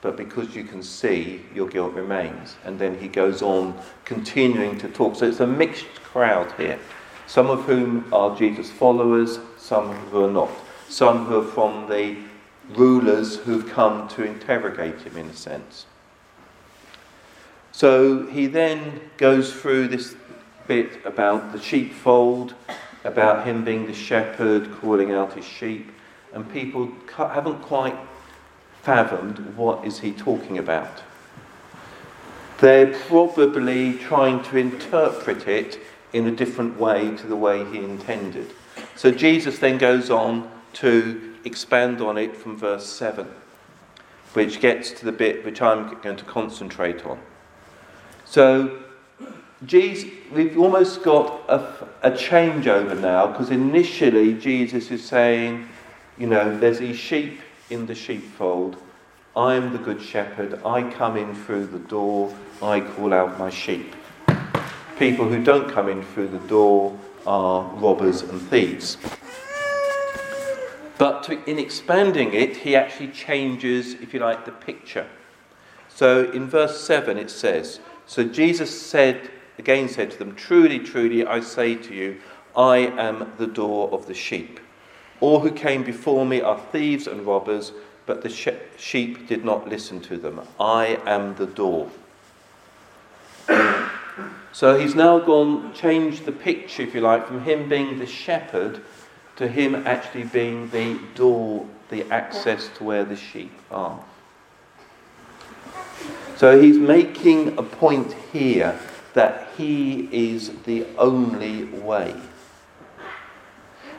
but 0.00 0.16
because 0.16 0.54
you 0.54 0.64
can 0.64 0.83
see, 0.83 1.42
your 1.54 1.68
guilt 1.68 1.94
remains. 1.94 2.56
And 2.64 2.78
then 2.78 2.99
he 2.99 3.09
goes 3.09 3.42
on 3.42 3.78
continuing 4.04 4.78
to 4.78 4.88
talk. 4.88 5.16
So 5.16 5.26
it's 5.26 5.40
a 5.40 5.47
mixed 5.47 5.87
crowd 6.02 6.52
here, 6.52 6.78
some 7.26 7.50
of 7.50 7.64
whom 7.64 8.12
are 8.12 8.37
Jesus' 8.37 8.71
followers, 8.71 9.40
some 9.56 9.92
who 9.92 10.25
are 10.25 10.30
not, 10.30 10.50
some 10.88 11.25
who 11.25 11.40
are 11.40 11.44
from 11.44 11.88
the 11.88 12.16
rulers 12.71 13.37
who've 13.37 13.68
come 13.68 14.09
to 14.09 14.25
interrogate 14.25 15.00
him 15.00 15.16
in 15.16 15.26
a 15.26 15.35
sense. 15.35 15.87
So 17.73 18.26
he 18.26 18.47
then 18.47 19.00
goes 19.16 19.52
through 19.52 19.88
this 19.88 20.14
bit 20.66 21.04
about 21.04 21.52
the 21.52 21.61
sheepfold, 21.61 22.54
about 23.04 23.47
him 23.47 23.64
being 23.64 23.87
the 23.87 23.94
shepherd, 23.94 24.73
calling 24.80 25.12
out 25.12 25.35
his 25.35 25.44
sheep, 25.44 25.90
and 26.33 26.50
people 26.50 26.90
haven't 27.16 27.61
quite 27.62 27.97
fathomed 28.83 29.56
what 29.56 29.85
is 29.85 30.00
he 30.00 30.12
talking 30.12 30.59
about. 30.59 31.02
They're 32.59 32.94
probably 33.09 33.94
trying 33.94 34.42
to 34.44 34.56
interpret 34.56 35.49
it 35.49 35.80
in 36.12 36.26
a 36.26 36.30
different 36.30 36.78
way 36.78 37.16
to 37.16 37.26
the 37.26 37.37
way 37.37 37.64
he 37.64 37.78
intended. 37.78 38.52
So 38.94 39.11
Jesus 39.11 39.59
then 39.59 39.78
goes 39.78 40.11
on 40.11 40.50
to 40.75 41.33
expand 41.44 42.00
on 42.00 42.18
it 42.18 42.36
from 42.36 42.56
verse 42.56 42.86
7, 42.86 43.26
which 44.32 44.60
gets 44.60 44.90
to 44.92 45.04
the 45.04 45.12
bit 45.12 45.44
which 45.44 45.60
I'm 45.62 46.00
going 46.00 46.16
to 46.16 46.24
concentrate 46.24 47.04
on. 47.04 47.20
So 48.24 48.82
Jesus, 49.66 50.10
we've 50.32 50.58
almost 50.58 51.02
got 51.02 51.42
a, 51.48 51.88
a 52.02 52.10
changeover 52.10 52.98
now 53.00 53.26
because 53.28 53.50
initially 53.50 54.34
Jesus 54.34 54.90
is 54.90 55.04
saying, 55.04 55.68
you 56.18 56.26
know, 56.26 56.56
there's 56.58 56.78
these 56.78 56.96
sheep 56.96 57.40
in 57.70 57.86
the 57.86 57.94
sheepfold. 57.94 58.76
I'm 59.36 59.72
the 59.72 59.78
good 59.78 60.02
shepherd. 60.02 60.60
I 60.64 60.90
come 60.90 61.16
in 61.16 61.34
through 61.34 61.66
the 61.66 61.78
door. 61.78 62.34
I 62.62 62.80
call 62.80 63.12
out 63.12 63.38
my 63.38 63.50
sheep. 63.50 63.94
People 64.98 65.28
who 65.28 65.42
don't 65.42 65.70
come 65.72 65.88
in 65.88 66.02
through 66.02 66.28
the 66.28 66.46
door 66.46 66.96
are 67.26 67.62
robbers 67.76 68.22
and 68.22 68.40
thieves. 68.42 68.96
But 70.98 71.24
to, 71.24 71.42
in 71.50 71.58
expanding 71.58 72.34
it, 72.34 72.58
he 72.58 72.76
actually 72.76 73.08
changes, 73.08 73.94
if 73.94 74.14
you 74.14 74.20
like, 74.20 74.44
the 74.44 74.52
picture. 74.52 75.06
So 75.88 76.30
in 76.30 76.48
verse 76.48 76.80
7 76.80 77.18
it 77.18 77.30
says, 77.30 77.80
So 78.06 78.24
Jesus 78.24 78.80
said, 78.80 79.30
again 79.58 79.88
said 79.88 80.10
to 80.12 80.18
them, 80.18 80.34
Truly, 80.34 80.78
truly, 80.78 81.26
I 81.26 81.40
say 81.40 81.74
to 81.74 81.94
you, 81.94 82.20
I 82.56 82.78
am 82.78 83.32
the 83.38 83.46
door 83.46 83.90
of 83.90 84.06
the 84.06 84.14
sheep. 84.14 84.60
All 85.20 85.40
who 85.40 85.50
came 85.50 85.82
before 85.82 86.26
me 86.26 86.40
are 86.40 86.60
thieves 86.72 87.06
and 87.06 87.26
robbers, 87.26 87.72
but 88.06 88.22
the 88.22 88.58
sheep 88.76 89.26
did 89.26 89.44
not 89.44 89.68
listen 89.68 90.00
to 90.02 90.16
them. 90.18 90.40
I 90.60 90.98
am 91.06 91.34
the 91.36 91.46
door. 91.46 91.90
So 94.52 94.78
he's 94.78 94.94
now 94.94 95.18
gone, 95.18 95.74
changed 95.74 96.26
the 96.26 96.32
picture, 96.32 96.82
if 96.82 96.94
you 96.94 97.00
like, 97.00 97.26
from 97.26 97.42
him 97.42 97.68
being 97.68 97.98
the 97.98 98.06
shepherd 98.06 98.82
to 99.36 99.48
him 99.48 99.74
actually 99.86 100.24
being 100.24 100.68
the 100.70 100.98
door, 101.14 101.66
the 101.90 102.04
access 102.12 102.68
to 102.76 102.84
where 102.84 103.04
the 103.04 103.16
sheep 103.16 103.52
are. 103.70 104.02
So 106.36 106.60
he's 106.60 106.78
making 106.78 107.58
a 107.58 107.62
point 107.62 108.12
here 108.32 108.78
that 109.14 109.48
he 109.56 110.08
is 110.12 110.50
the 110.64 110.86
only 110.98 111.64
way. 111.64 112.14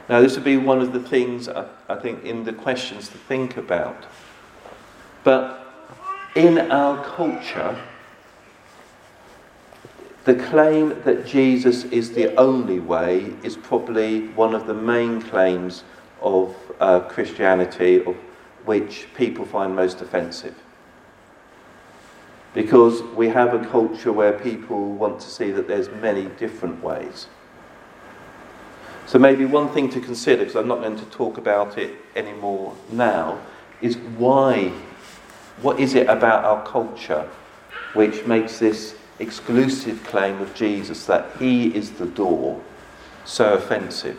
Now, 0.07 0.21
this 0.21 0.35
would 0.35 0.43
be 0.43 0.57
one 0.57 0.81
of 0.81 0.93
the 0.93 0.99
things 0.99 1.49
I, 1.49 1.67
I 1.89 1.95
think 1.95 2.23
in 2.23 2.43
the 2.43 2.53
questions 2.53 3.09
to 3.09 3.17
think 3.17 3.57
about. 3.57 4.05
But 5.23 5.61
in 6.35 6.59
our 6.71 7.03
culture, 7.03 7.75
The 10.25 10.33
claim 10.33 11.01
that 11.03 11.27
Jesus 11.27 11.83
is 11.85 12.13
the 12.13 12.35
only 12.35 12.79
way 12.79 13.33
is 13.43 13.55
probably 13.55 14.27
one 14.29 14.55
of 14.55 14.65
the 14.65 14.73
main 14.73 15.21
claims 15.21 15.83
of 16.19 16.55
uh, 16.79 17.01
Christianity 17.01 18.03
of 18.03 18.15
which 18.65 19.07
people 19.15 19.45
find 19.45 19.75
most 19.75 20.01
offensive. 20.01 20.55
Because 22.55 23.03
we 23.15 23.29
have 23.29 23.53
a 23.53 23.63
culture 23.67 24.11
where 24.11 24.33
people 24.33 24.93
want 24.93 25.19
to 25.19 25.29
see 25.29 25.51
that 25.51 25.67
there's 25.67 25.89
many 26.01 26.25
different 26.39 26.83
ways. 26.83 27.27
So 29.05 29.19
maybe 29.19 29.45
one 29.45 29.69
thing 29.69 29.89
to 29.91 30.01
consider, 30.01 30.39
because 30.39 30.55
I'm 30.55 30.67
not 30.67 30.81
going 30.81 30.97
to 30.97 31.05
talk 31.05 31.37
about 31.37 31.77
it 31.77 31.95
anymore 32.15 32.75
now, 32.91 33.39
is 33.79 33.97
why, 34.17 34.71
what 35.61 35.79
is 35.79 35.93
it 35.93 36.07
about 36.07 36.43
our 36.43 36.65
culture 36.65 37.29
which 37.93 38.25
makes 38.25 38.57
this 38.57 38.95
exclusive 39.19 40.03
claim 40.03 40.41
of 40.41 40.53
Jesus 40.53 41.05
that 41.05 41.37
he 41.37 41.75
is 41.75 41.91
the 41.91 42.05
door 42.05 42.61
so 43.23 43.53
offensive? 43.53 44.17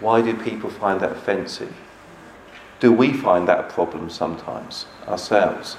Why 0.00 0.20
do 0.20 0.34
people 0.36 0.70
find 0.70 1.00
that 1.00 1.12
offensive? 1.12 1.74
Do 2.80 2.92
we 2.92 3.12
find 3.12 3.48
that 3.48 3.60
a 3.60 3.62
problem 3.64 4.10
sometimes 4.10 4.86
ourselves? 5.08 5.76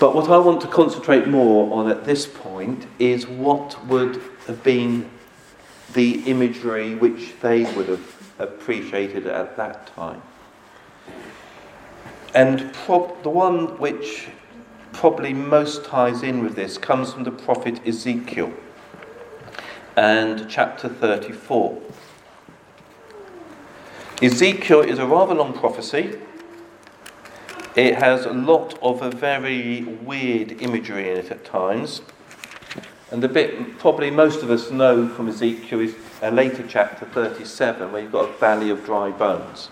But 0.00 0.14
what 0.14 0.30
I 0.30 0.38
want 0.38 0.60
to 0.60 0.68
concentrate 0.68 1.26
more 1.26 1.74
on 1.74 1.90
at 1.90 2.04
this 2.04 2.24
point 2.26 2.86
is 2.98 3.26
what 3.26 3.84
would 3.86 4.22
have 4.46 4.62
been 4.62 5.10
the 5.92 6.22
imagery 6.30 6.94
which 6.94 7.34
they 7.40 7.64
would 7.74 7.88
have 7.88 8.32
appreciated 8.38 9.26
at 9.26 9.56
that 9.56 9.88
time. 9.88 10.22
And 12.34 12.72
prob- 12.72 13.22
the 13.22 13.30
one 13.30 13.78
which 13.78 14.28
probably 14.92 15.32
most 15.32 15.84
ties 15.84 16.22
in 16.22 16.42
with 16.42 16.54
this 16.54 16.78
comes 16.78 17.12
from 17.12 17.24
the 17.24 17.30
prophet 17.30 17.80
Ezekiel 17.86 18.52
and 19.96 20.48
chapter 20.48 20.88
34. 20.88 21.80
Ezekiel 24.22 24.80
is 24.80 24.98
a 24.98 25.06
rather 25.06 25.34
long 25.34 25.52
prophecy. 25.52 26.18
It 27.76 27.94
has 27.96 28.24
a 28.24 28.32
lot 28.32 28.78
of 28.82 29.02
a 29.02 29.10
very 29.10 29.82
weird 29.82 30.60
imagery 30.62 31.10
in 31.10 31.16
it 31.16 31.30
at 31.30 31.44
times. 31.44 32.02
And 33.10 33.22
the 33.22 33.28
bit 33.28 33.78
probably 33.78 34.10
most 34.10 34.42
of 34.42 34.50
us 34.50 34.70
know 34.70 35.08
from 35.08 35.28
Ezekiel 35.28 35.80
is 35.80 35.94
a 36.20 36.30
later 36.30 36.64
chapter 36.68 37.06
37 37.06 37.92
where 37.92 38.02
you've 38.02 38.12
got 38.12 38.28
a 38.28 38.32
valley 38.38 38.70
of 38.70 38.84
dry 38.84 39.10
bones. 39.10 39.70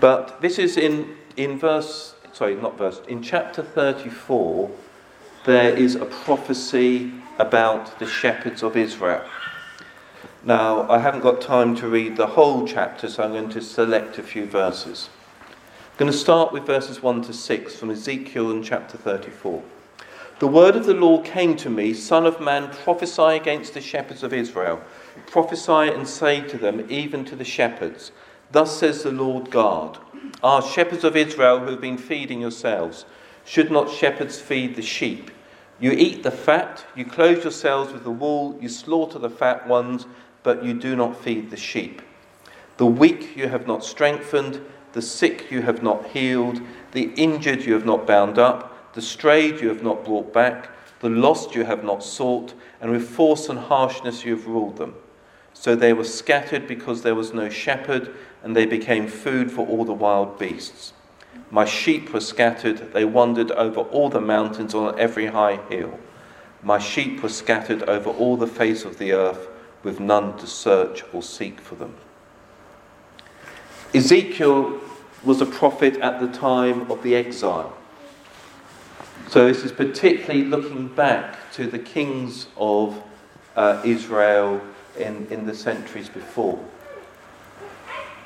But 0.00 0.40
this 0.40 0.58
is 0.58 0.76
in, 0.76 1.16
in 1.36 1.58
verse, 1.58 2.13
sorry, 2.34 2.56
not 2.56 2.76
verse, 2.76 3.00
in 3.06 3.22
chapter 3.22 3.62
34, 3.62 4.68
there 5.44 5.74
is 5.74 5.94
a 5.94 6.04
prophecy 6.04 7.12
about 7.38 7.98
the 8.00 8.06
shepherds 8.06 8.62
of 8.62 8.76
Israel. 8.76 9.24
Now, 10.42 10.90
I 10.90 10.98
haven't 10.98 11.20
got 11.20 11.40
time 11.40 11.76
to 11.76 11.88
read 11.88 12.16
the 12.16 12.26
whole 12.26 12.66
chapter, 12.66 13.08
so 13.08 13.22
I'm 13.22 13.32
going 13.32 13.50
to 13.50 13.62
select 13.62 14.18
a 14.18 14.22
few 14.22 14.46
verses. 14.46 15.08
I'm 15.48 15.96
going 15.96 16.10
to 16.10 16.18
start 16.18 16.52
with 16.52 16.66
verses 16.66 17.02
1 17.02 17.22
to 17.22 17.32
6 17.32 17.76
from 17.76 17.90
Ezekiel 17.90 18.50
in 18.50 18.62
chapter 18.64 18.98
34. 18.98 19.62
The 20.40 20.48
word 20.48 20.74
of 20.74 20.86
the 20.86 20.94
Lord 20.94 21.24
came 21.24 21.56
to 21.58 21.70
me, 21.70 21.94
Son 21.94 22.26
of 22.26 22.40
man, 22.40 22.68
prophesy 22.68 23.36
against 23.36 23.74
the 23.74 23.80
shepherds 23.80 24.24
of 24.24 24.32
Israel. 24.32 24.82
Prophesy 25.28 25.92
and 25.94 26.06
say 26.06 26.40
to 26.40 26.58
them, 26.58 26.84
even 26.90 27.24
to 27.26 27.36
the 27.36 27.44
shepherds, 27.44 28.10
Thus 28.50 28.76
says 28.76 29.04
the 29.04 29.12
Lord 29.12 29.50
God, 29.50 29.98
Our 30.42 30.62
shepherds 30.62 31.04
of 31.04 31.16
Israel 31.16 31.60
who 31.60 31.70
have 31.70 31.80
been 31.80 31.98
feeding 31.98 32.40
yourselves, 32.40 33.04
should 33.44 33.70
not 33.70 33.90
shepherds 33.90 34.40
feed 34.40 34.76
the 34.76 34.82
sheep? 34.82 35.30
You 35.80 35.92
eat 35.92 36.22
the 36.22 36.30
fat, 36.30 36.84
you 36.94 37.04
clothe 37.04 37.42
yourselves 37.42 37.92
with 37.92 38.04
the 38.04 38.10
wool, 38.10 38.58
you 38.60 38.68
slaughter 38.68 39.18
the 39.18 39.30
fat 39.30 39.66
ones 39.66 40.06
but 40.44 40.62
you 40.62 40.74
do 40.74 40.94
not 40.94 41.20
feed 41.20 41.50
the 41.50 41.56
sheep. 41.56 42.02
The 42.76 42.86
weak 42.86 43.36
you 43.36 43.48
have 43.48 43.66
not 43.66 43.82
strengthened, 43.82 44.60
the 44.92 45.02
sick 45.02 45.50
you 45.50 45.62
have 45.62 45.82
not 45.82 46.06
healed, 46.06 46.60
the 46.92 47.12
injured 47.16 47.64
you 47.64 47.72
have 47.72 47.86
not 47.86 48.06
bound 48.06 48.38
up, 48.38 48.94
the 48.94 49.02
strayed 49.02 49.60
you 49.60 49.68
have 49.68 49.82
not 49.82 50.04
brought 50.04 50.32
back, 50.32 50.70
the 51.00 51.08
lost 51.08 51.54
you 51.54 51.64
have 51.64 51.82
not 51.82 52.04
sought, 52.04 52.54
and 52.80 52.90
with 52.92 53.08
force 53.08 53.48
and 53.48 53.58
harshness 53.58 54.24
you 54.24 54.36
have 54.36 54.46
ruled 54.46 54.76
them. 54.76 54.94
So 55.54 55.74
they 55.74 55.92
were 55.92 56.04
scattered 56.04 56.66
because 56.66 57.02
there 57.02 57.14
was 57.14 57.32
no 57.32 57.48
shepherd, 57.48 58.14
and 58.44 58.54
they 58.54 58.66
became 58.66 59.08
food 59.08 59.50
for 59.50 59.66
all 59.66 59.84
the 59.84 59.92
wild 59.92 60.38
beasts. 60.38 60.92
My 61.50 61.64
sheep 61.64 62.12
were 62.12 62.20
scattered, 62.20 62.92
they 62.92 63.04
wandered 63.04 63.50
over 63.52 63.80
all 63.80 64.10
the 64.10 64.20
mountains 64.20 64.74
on 64.74 64.98
every 64.98 65.26
high 65.26 65.56
hill. 65.68 65.98
My 66.62 66.78
sheep 66.78 67.22
were 67.22 67.30
scattered 67.30 67.82
over 67.84 68.10
all 68.10 68.36
the 68.36 68.46
face 68.46 68.84
of 68.84 68.98
the 68.98 69.12
earth 69.12 69.48
with 69.82 69.98
none 69.98 70.36
to 70.38 70.46
search 70.46 71.02
or 71.12 71.22
seek 71.22 71.58
for 71.60 71.74
them. 71.74 71.94
Ezekiel 73.94 74.80
was 75.22 75.40
a 75.40 75.46
prophet 75.46 75.96
at 75.98 76.20
the 76.20 76.28
time 76.28 76.90
of 76.90 77.02
the 77.02 77.14
exile. 77.16 77.74
So 79.28 79.48
this 79.48 79.64
is 79.64 79.72
particularly 79.72 80.44
looking 80.44 80.88
back 80.88 81.50
to 81.52 81.66
the 81.66 81.78
kings 81.78 82.48
of 82.58 83.02
uh, 83.56 83.80
Israel 83.84 84.60
in, 84.98 85.26
in 85.30 85.46
the 85.46 85.54
centuries 85.54 86.10
before. 86.10 86.62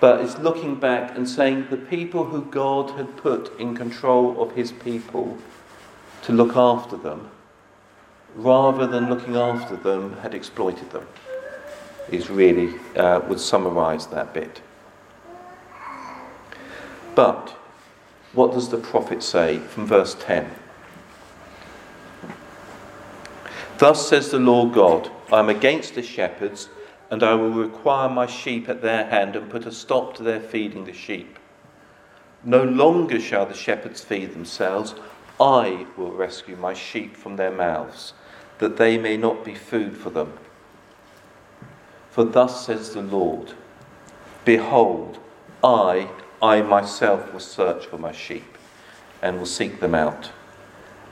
But 0.00 0.20
it's 0.20 0.38
looking 0.38 0.76
back 0.76 1.16
and 1.16 1.28
saying 1.28 1.68
the 1.70 1.76
people 1.76 2.24
who 2.24 2.44
God 2.44 2.90
had 2.90 3.16
put 3.16 3.58
in 3.58 3.74
control 3.74 4.40
of 4.40 4.52
his 4.52 4.70
people 4.70 5.38
to 6.22 6.32
look 6.32 6.56
after 6.56 6.96
them, 6.96 7.30
rather 8.34 8.86
than 8.86 9.08
looking 9.08 9.36
after 9.36 9.76
them, 9.76 10.18
had 10.18 10.34
exploited 10.34 10.90
them 10.90 11.06
is 12.10 12.30
really, 12.30 12.74
uh, 12.96 13.20
would 13.28 13.40
summarise 13.40 14.06
that 14.08 14.32
bit. 14.32 14.60
But 17.14 17.50
what 18.32 18.52
does 18.52 18.68
the 18.68 18.78
prophet 18.78 19.22
say 19.22 19.58
from 19.58 19.86
verse 19.86 20.16
10? 20.20 20.50
Thus 23.78 24.08
says 24.08 24.30
the 24.30 24.38
Lord 24.38 24.74
God, 24.74 25.10
I 25.32 25.38
am 25.38 25.48
against 25.48 25.94
the 25.94 26.02
shepherds, 26.02 26.68
and 27.10 27.22
I 27.22 27.34
will 27.34 27.50
require 27.50 28.08
my 28.08 28.26
sheep 28.26 28.68
at 28.68 28.82
their 28.82 29.06
hand 29.06 29.34
and 29.36 29.50
put 29.50 29.66
a 29.66 29.72
stop 29.72 30.14
to 30.14 30.22
their 30.22 30.40
feeding 30.40 30.84
the 30.84 30.92
sheep. 30.92 31.38
No 32.44 32.62
longer 32.62 33.18
shall 33.20 33.46
the 33.46 33.54
shepherds 33.54 34.02
feed 34.02 34.32
themselves, 34.32 34.94
I 35.40 35.86
will 35.96 36.12
rescue 36.12 36.56
my 36.56 36.74
sheep 36.74 37.16
from 37.16 37.36
their 37.36 37.50
mouths, 37.50 38.12
that 38.58 38.76
they 38.76 38.98
may 38.98 39.16
not 39.16 39.44
be 39.44 39.54
food 39.54 39.96
for 39.96 40.10
them. 40.10 40.32
For 42.10 42.24
thus 42.24 42.66
says 42.66 42.94
the 42.94 43.02
Lord 43.02 43.52
Behold, 44.44 45.18
I, 45.62 46.08
I 46.40 46.62
myself 46.62 47.32
will 47.32 47.40
search 47.40 47.86
for 47.86 47.98
my 47.98 48.12
sheep 48.12 48.56
and 49.20 49.38
will 49.38 49.46
seek 49.46 49.80
them 49.80 49.94
out. 49.94 50.30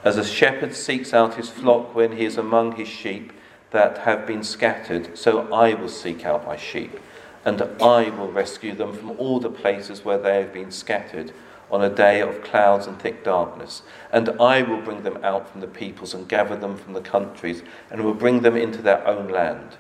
As 0.05 0.17
a 0.17 0.25
shepherd 0.25 0.75
seeks 0.75 1.13
out 1.13 1.35
his 1.35 1.51
flock 1.51 1.95
when 1.95 2.17
he 2.17 2.25
is 2.25 2.39
among 2.39 2.77
his 2.77 2.89
sheep 2.89 3.33
that 3.71 3.99
have 3.99 4.27
been 4.27 4.43
scattered, 4.43 5.17
so 5.19 5.53
I 5.53 5.75
will 5.75 5.89
seek 5.89 6.25
out 6.25 6.47
my 6.47 6.57
sheep, 6.57 6.99
and 7.45 7.63
I 7.81 8.11
will 8.11 8.31
rescue 8.31 8.75
them 8.75 8.93
from 8.93 9.13
all 9.13 9.41
the 9.41 9.51
places 9.51 10.05
where 10.05 10.19
they 10.19 10.41
have 10.41 10.53
been 10.53 10.71
scattered 10.71 11.33
on 11.71 11.83
a 11.83 11.91
day 11.91 12.21
of 12.21 12.43
clouds 12.43 12.87
and 12.87 12.99
thick 13.01 13.25
darkness. 13.25 13.83
And 14.13 14.29
I 14.41 14.63
will 14.63 14.81
bring 14.81 15.03
them 15.03 15.19
out 15.25 15.51
from 15.51 15.61
the 15.61 15.67
peoples 15.67 16.15
and 16.15 16.29
gather 16.29 16.57
them 16.57 16.77
from 16.77 16.93
the 16.93 17.01
countries, 17.01 17.63
and 17.91 18.03
will 18.03 18.15
bring 18.15 18.43
them 18.43 18.57
into 18.57 18.83
their 18.83 19.07
own 19.07 19.29
land. 19.29 19.77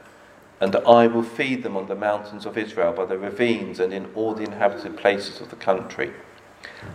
And 0.61 0.75
I 0.75 1.07
will 1.07 1.23
feed 1.23 1.63
them 1.63 1.77
on 1.77 1.87
the 1.87 1.95
mountains 1.95 2.47
of 2.47 2.59
Israel, 2.59 2.93
by 2.93 3.05
the 3.05 3.19
ravines, 3.19 3.79
and 3.79 3.93
in 3.93 4.07
all 4.15 4.35
the 4.35 4.45
inhabited 4.45 4.97
places 4.97 5.41
of 5.41 5.51
the 5.51 5.57
country. 5.57 6.13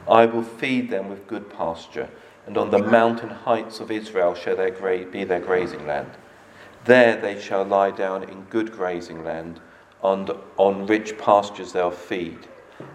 I 0.10 0.26
will 0.26 0.44
feed 0.44 0.90
them 0.90 1.10
with 1.10 1.28
good 1.28 1.50
pasture, 1.50 2.10
and 2.46 2.58
on 2.58 2.72
the 2.72 2.80
mountain 2.80 3.30
heights 3.30 3.80
of 3.80 3.92
Israel 3.92 4.36
shall 4.36 4.58
be 4.58 5.24
their 5.24 5.40
grazing 5.40 5.86
land. 5.88 6.12
There 6.86 7.16
they 7.16 7.40
shall 7.40 7.64
lie 7.64 7.92
down 7.92 8.24
in 8.24 8.46
good 8.46 8.72
grazing 8.72 9.24
land, 9.24 9.60
and 10.04 10.32
on 10.58 10.88
rich 10.88 11.18
pastures 11.18 11.74
they'll 11.74 11.92
feed. 11.92 12.48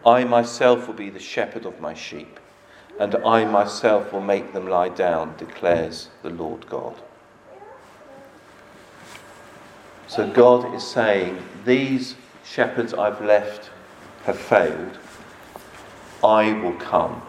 I 0.04 0.24
myself 0.24 0.86
will 0.86 0.94
be 0.94 1.10
the 1.10 1.20
shepherd 1.20 1.64
of 1.66 1.80
my 1.80 1.94
sheep, 1.94 2.40
and 2.98 3.14
I 3.16 3.44
myself 3.44 4.12
will 4.12 4.20
make 4.20 4.52
them 4.52 4.66
lie 4.66 4.88
down, 4.88 5.36
declares 5.36 6.08
the 6.22 6.30
Lord 6.30 6.68
God. 6.68 7.00
So 10.08 10.30
God 10.30 10.74
is 10.74 10.84
saying, 10.84 11.42
These 11.64 12.16
shepherds 12.44 12.94
I've 12.94 13.20
left 13.20 13.70
have 14.24 14.38
failed. 14.38 14.98
I 16.24 16.52
will 16.52 16.74
come. 16.74 17.22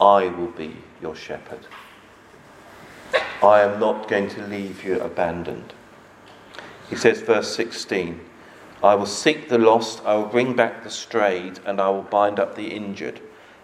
I 0.00 0.28
will 0.28 0.50
be 0.52 0.76
your 1.00 1.16
shepherd. 1.16 1.66
I 3.42 3.60
am 3.60 3.78
not 3.78 4.08
going 4.08 4.28
to 4.30 4.46
leave 4.46 4.82
you 4.84 5.00
abandoned. 5.00 5.74
He 6.88 6.96
says, 6.96 7.20
verse 7.20 7.54
16, 7.54 8.20
I 8.82 8.94
will 8.94 9.06
seek 9.06 9.48
the 9.48 9.58
lost, 9.58 10.02
I 10.04 10.14
will 10.14 10.26
bring 10.26 10.54
back 10.54 10.84
the 10.84 10.90
strayed, 10.90 11.58
and 11.66 11.80
I 11.80 11.90
will 11.90 12.02
bind 12.02 12.38
up 12.38 12.54
the 12.54 12.68
injured, 12.68 13.20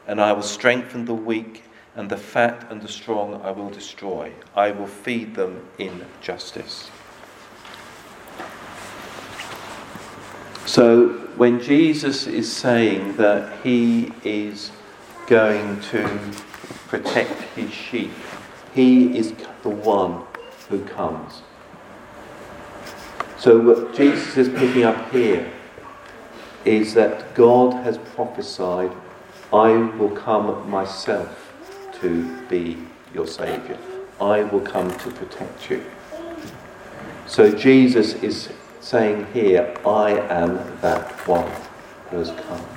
and 0.06 0.20
I 0.20 0.32
will 0.32 0.42
strengthen 0.42 1.04
the 1.04 1.14
weak, 1.14 1.64
and 1.94 2.10
the 2.10 2.16
fat 2.16 2.66
and 2.70 2.82
the 2.82 2.88
strong 2.88 3.40
I 3.42 3.50
will 3.50 3.70
destroy. 3.70 4.32
I 4.56 4.70
will 4.70 4.86
feed 4.86 5.34
them 5.34 5.66
in 5.78 6.06
justice. 6.20 6.90
So, 10.66 11.08
when 11.36 11.60
Jesus 11.60 12.26
is 12.26 12.50
saying 12.50 13.16
that 13.16 13.62
he 13.62 14.12
is 14.24 14.70
going 15.26 15.80
to 15.82 16.20
protect 16.88 17.42
his 17.54 17.72
sheep, 17.72 18.12
he 18.74 19.16
is 19.16 19.32
the 19.62 19.68
one 19.68 20.22
who 20.68 20.84
comes. 20.84 21.42
So, 23.38 23.58
what 23.58 23.94
Jesus 23.94 24.36
is 24.36 24.48
picking 24.48 24.84
up 24.84 25.10
here 25.10 25.50
is 26.64 26.94
that 26.94 27.34
God 27.34 27.72
has 27.84 27.98
prophesied, 27.98 28.92
I 29.52 29.72
will 29.72 30.10
come 30.10 30.70
myself 30.70 31.52
to 32.00 32.40
be 32.48 32.78
your 33.12 33.26
Saviour. 33.26 33.78
I 34.20 34.44
will 34.44 34.60
come 34.60 34.96
to 34.98 35.10
protect 35.10 35.70
you. 35.70 35.84
So 37.26 37.50
Jesus 37.50 38.14
is 38.14 38.50
saying 38.80 39.26
here, 39.32 39.74
I 39.86 40.12
am 40.28 40.56
that 40.80 41.10
one 41.26 41.50
who 42.10 42.18
has 42.18 42.30
come. 42.30 42.71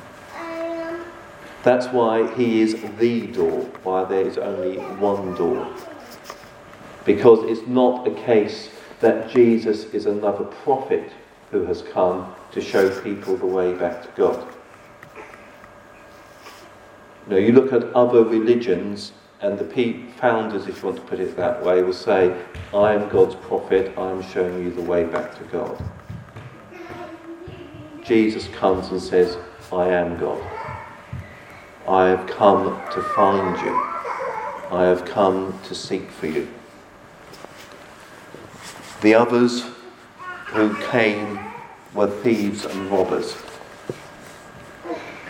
That's 1.66 1.88
why 1.88 2.32
he 2.36 2.62
is 2.62 2.80
the 3.00 3.26
door, 3.26 3.62
why 3.82 4.06
there 4.06 4.22
is 4.22 4.38
only 4.38 4.78
one 4.78 5.34
door. 5.34 5.68
Because 7.06 7.40
it's 7.50 7.68
not 7.68 8.08
a 8.08 8.12
case 8.12 8.70
that 9.00 9.32
Jesus 9.32 9.86
is 9.86 10.06
another 10.06 10.44
prophet 10.44 11.12
who 11.50 11.66
has 11.66 11.82
come 11.82 12.36
to 12.52 12.62
show 12.62 13.02
people 13.02 13.36
the 13.36 13.48
way 13.48 13.74
back 13.74 14.04
to 14.04 14.10
God. 14.16 14.48
Now, 17.26 17.38
you 17.38 17.52
look 17.52 17.74
at 17.74 17.84
other 17.96 18.24
religions, 18.24 19.14
and 19.42 19.58
the 19.58 20.04
founders, 20.18 20.68
if 20.68 20.78
you 20.78 20.90
want 20.90 20.98
to 20.98 21.04
put 21.08 21.20
it 21.20 21.36
that 21.36 21.66
way, 21.66 21.82
will 21.82 21.94
say, 21.94 22.40
I 22.76 22.94
am 22.94 23.10
God's 23.10 23.34
prophet, 23.38 23.92
I 23.98 24.12
am 24.12 24.22
showing 24.22 24.64
you 24.64 24.72
the 24.72 24.84
way 24.84 25.06
back 25.06 25.36
to 25.40 25.44
God. 25.46 25.84
Jesus 28.04 28.48
comes 28.50 28.90
and 28.92 29.02
says, 29.02 29.40
I 29.74 29.88
am 29.88 30.20
God. 30.20 30.55
I 31.88 32.08
have 32.08 32.26
come 32.28 32.82
to 32.94 33.02
find 33.16 33.58
you. 33.62 33.76
I 34.72 34.86
have 34.86 35.06
come 35.06 35.60
to 35.66 35.76
seek 35.76 36.10
for 36.10 36.26
you. 36.26 36.48
The 39.02 39.14
others 39.14 39.64
who 40.48 40.76
came 40.88 41.40
were 41.94 42.10
thieves 42.10 42.66
and 42.66 42.90
robbers. 42.90 43.38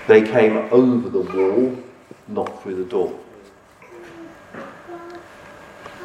They 0.07 0.21
came 0.21 0.55
over 0.71 1.09
the 1.09 1.19
wall, 1.19 1.77
not 2.27 2.63
through 2.63 2.75
the 2.75 2.89
door. 2.89 3.19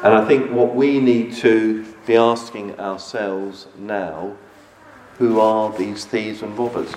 And 0.03 0.13
I 0.13 0.27
think 0.27 0.51
what 0.51 0.75
we 0.75 0.99
need 0.99 1.33
to 1.37 1.85
be 2.05 2.17
asking 2.17 2.79
ourselves 2.79 3.67
now 3.77 4.35
who 5.17 5.39
are 5.39 5.71
these 5.77 6.03
thieves 6.03 6.41
and 6.41 6.57
robbers? 6.57 6.91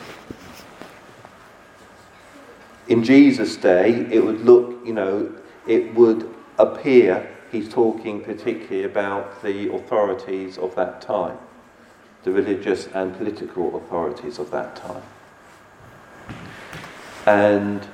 In 2.88 3.02
Jesus' 3.02 3.56
day, 3.56 4.06
it 4.10 4.24
would 4.24 4.44
look, 4.44 4.78
you 4.84 4.92
know, 4.92 5.32
it 5.66 5.94
would 5.94 6.32
appear 6.58 7.30
he's 7.50 7.68
talking 7.68 8.20
particularly 8.20 8.84
about 8.84 9.42
the 9.42 9.72
authorities 9.72 10.58
of 10.58 10.74
that 10.74 11.00
time, 11.00 11.38
the 12.24 12.32
religious 12.32 12.88
and 12.88 13.16
political 13.16 13.76
authorities 13.76 14.38
of 14.38 14.50
that 14.50 14.76
time. 14.76 15.02
And 17.26 17.86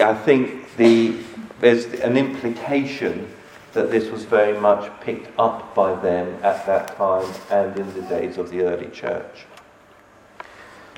I 0.00 0.14
think 0.14 0.76
the, 0.76 1.16
there's 1.60 1.86
an 1.86 2.16
implication 2.16 3.32
that 3.72 3.90
this 3.90 4.10
was 4.10 4.24
very 4.24 4.58
much 4.60 4.90
picked 5.00 5.30
up 5.38 5.74
by 5.74 5.94
them 6.00 6.38
at 6.42 6.66
that 6.66 6.96
time 6.96 7.32
and 7.50 7.76
in 7.78 7.92
the 7.94 8.02
days 8.02 8.36
of 8.36 8.50
the 8.50 8.62
early 8.62 8.90
church. 8.90 9.46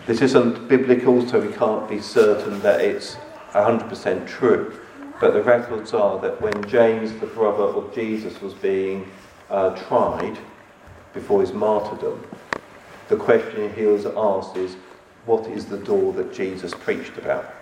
This 0.05 0.21
isn't 0.21 0.67
biblical, 0.67 1.25
so 1.29 1.39
we 1.39 1.53
can't 1.53 1.89
be 1.89 2.01
certain 2.01 2.61
that 2.63 2.81
it's 2.81 3.17
100% 3.53 4.27
true. 4.27 4.75
But 5.21 5.33
the 5.33 5.43
records 5.43 5.95
are 5.95 6.19
that 6.19 6.41
when 6.41 6.65
James, 6.69 7.13
the 7.21 7.27
brother 7.27 7.63
of 7.63 7.95
Jesus, 7.95 8.41
was 8.41 8.53
being 8.55 9.09
uh, 9.49 9.77
tried 9.87 10.39
before 11.15 11.41
his 11.41 11.53
martyrdom, 11.53 12.27
the 13.09 13.17
question 13.17 13.73
he 13.75 13.87
was 13.87 14.05
asked 14.05 14.57
is, 14.57 14.75
What 15.25 15.47
is 15.47 15.67
the 15.67 15.79
door 15.79 16.13
that 16.15 16.35
Jesus 16.35 16.75
preached 16.75 17.17
about? 17.17 17.55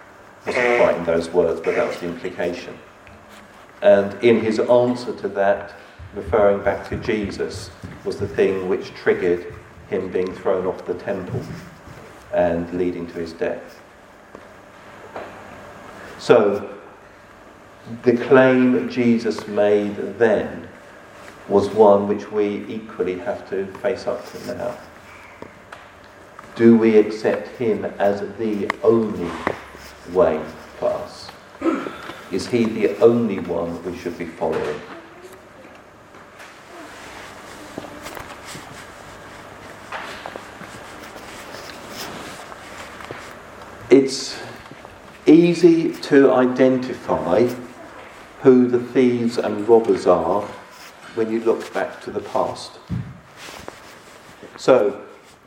Wasn't 0.46 0.80
quite 0.80 0.96
in 0.96 1.04
those 1.04 1.28
words, 1.28 1.60
but 1.60 1.74
that 1.74 1.86
was 1.86 1.98
the 1.98 2.06
implication. 2.06 2.78
And 3.82 4.14
in 4.24 4.40
his 4.40 4.58
answer 4.58 5.14
to 5.16 5.28
that, 5.28 5.74
referring 6.14 6.64
back 6.64 6.88
to 6.88 6.96
Jesus, 6.96 7.70
was 8.06 8.16
the 8.16 8.28
thing 8.28 8.66
which 8.70 8.94
triggered 8.94 9.54
him 9.90 10.10
being 10.10 10.32
thrown 10.32 10.66
off 10.66 10.86
the 10.86 10.94
temple 10.94 11.42
and 12.32 12.72
leading 12.72 13.06
to 13.08 13.14
his 13.14 13.32
death. 13.32 13.80
So, 16.18 16.76
the 18.02 18.16
claim 18.16 18.88
Jesus 18.88 19.46
made 19.48 19.96
then 20.18 20.68
was 21.48 21.68
one 21.70 22.06
which 22.06 22.30
we 22.30 22.64
equally 22.68 23.18
have 23.18 23.48
to 23.50 23.66
face 23.78 24.06
up 24.06 24.24
to 24.32 24.56
now. 24.56 24.76
Do 26.54 26.76
we 26.76 26.98
accept 26.98 27.48
him 27.56 27.84
as 27.98 28.20
the 28.38 28.70
only 28.82 29.30
way 30.12 30.40
for 30.78 30.90
us? 30.90 31.30
Is 32.30 32.46
he 32.46 32.64
the 32.64 32.96
only 32.98 33.40
one 33.40 33.82
we 33.82 33.96
should 33.98 34.16
be 34.16 34.26
following? 34.26 34.80
It's 43.90 44.38
easy 45.30 45.92
to 45.92 46.32
identify 46.32 47.46
who 48.42 48.66
the 48.66 48.80
thieves 48.80 49.38
and 49.38 49.68
robbers 49.68 50.06
are 50.06 50.42
when 51.14 51.30
you 51.30 51.40
look 51.40 51.72
back 51.72 52.00
to 52.02 52.10
the 52.10 52.20
past. 52.20 52.78
So, 54.56 55.02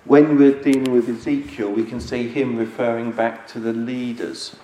when 0.05 0.37
we're 0.37 0.61
dealing 0.61 0.91
with 0.91 1.09
Ezekiel, 1.09 1.71
we 1.71 1.85
can 1.85 1.99
see 1.99 2.27
him 2.27 2.57
referring 2.57 3.11
back 3.11 3.47
to 3.49 3.59
the 3.59 3.73
leaders 3.73 4.55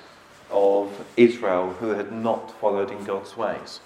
of 0.52 1.06
Israel 1.16 1.74
who 1.80 1.90
had 1.90 2.12
not 2.12 2.60
followed 2.60 2.92
in 2.92 3.04
God's 3.04 3.38
ways. 3.38 3.80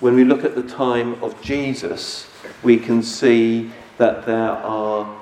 When 0.00 0.14
we 0.14 0.24
look 0.24 0.44
at 0.44 0.54
the 0.54 0.62
time 0.62 1.22
of 1.24 1.40
Jesus, 1.42 2.28
we 2.62 2.76
can 2.76 3.02
see 3.02 3.72
that 3.96 4.26
there 4.26 4.50
are 4.50 5.18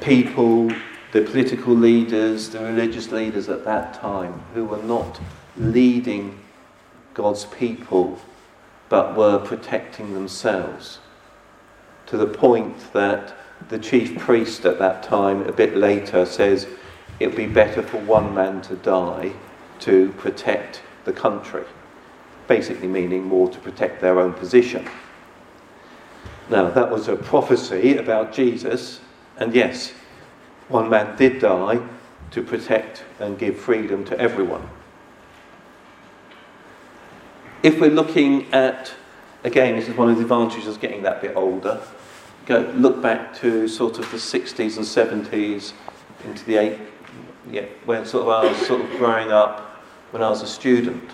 people, 0.00 0.70
the 1.16 1.22
political 1.22 1.74
leaders, 1.74 2.50
the 2.50 2.60
religious 2.60 3.10
leaders 3.10 3.48
at 3.48 3.64
that 3.64 3.94
time, 3.94 4.38
who 4.52 4.66
were 4.66 4.82
not 4.82 5.18
leading 5.56 6.38
God's 7.14 7.46
people 7.46 8.20
but 8.90 9.16
were 9.16 9.38
protecting 9.38 10.12
themselves. 10.12 10.98
To 12.08 12.18
the 12.18 12.26
point 12.26 12.92
that 12.92 13.34
the 13.70 13.78
chief 13.78 14.18
priest 14.18 14.66
at 14.66 14.78
that 14.78 15.02
time, 15.02 15.40
a 15.48 15.52
bit 15.52 15.74
later, 15.74 16.26
says, 16.26 16.66
it 17.18 17.28
would 17.28 17.36
be 17.36 17.46
better 17.46 17.82
for 17.82 17.98
one 18.00 18.34
man 18.34 18.60
to 18.62 18.76
die 18.76 19.32
to 19.80 20.12
protect 20.18 20.82
the 21.06 21.14
country. 21.14 21.64
Basically, 22.46 22.88
meaning 22.88 23.24
more 23.24 23.48
to 23.48 23.58
protect 23.58 24.02
their 24.02 24.20
own 24.20 24.34
position. 24.34 24.86
Now, 26.50 26.68
that 26.68 26.90
was 26.90 27.08
a 27.08 27.16
prophecy 27.16 27.96
about 27.96 28.34
Jesus, 28.34 29.00
and 29.38 29.54
yes, 29.54 29.94
one 30.68 30.88
man 30.88 31.16
did 31.16 31.40
die 31.40 31.80
to 32.30 32.42
protect 32.42 33.04
and 33.20 33.38
give 33.38 33.56
freedom 33.56 34.04
to 34.04 34.18
everyone. 34.18 34.68
If 37.62 37.80
we're 37.80 37.90
looking 37.90 38.52
at, 38.52 38.92
again, 39.44 39.76
this 39.76 39.88
is 39.88 39.96
one 39.96 40.10
of 40.10 40.16
the 40.16 40.22
advantages 40.22 40.66
of 40.66 40.80
getting 40.80 41.02
that 41.02 41.20
bit 41.20 41.36
older, 41.36 41.80
go, 42.46 42.72
look 42.76 43.00
back 43.02 43.34
to 43.40 43.68
sort 43.68 43.98
of 43.98 44.10
the 44.10 44.18
60s 44.18 44.76
and 44.76 45.32
70s 45.32 45.72
into 46.24 46.44
the 46.44 46.54
80s 46.54 46.80
yeah, 47.50 47.66
when 47.84 48.04
sort 48.04 48.24
of 48.24 48.28
I 48.28 48.48
was 48.50 48.66
sort 48.66 48.80
of 48.80 48.90
growing 48.98 49.30
up 49.30 49.60
when 50.10 50.22
I 50.22 50.28
was 50.28 50.42
a 50.42 50.46
student. 50.46 51.10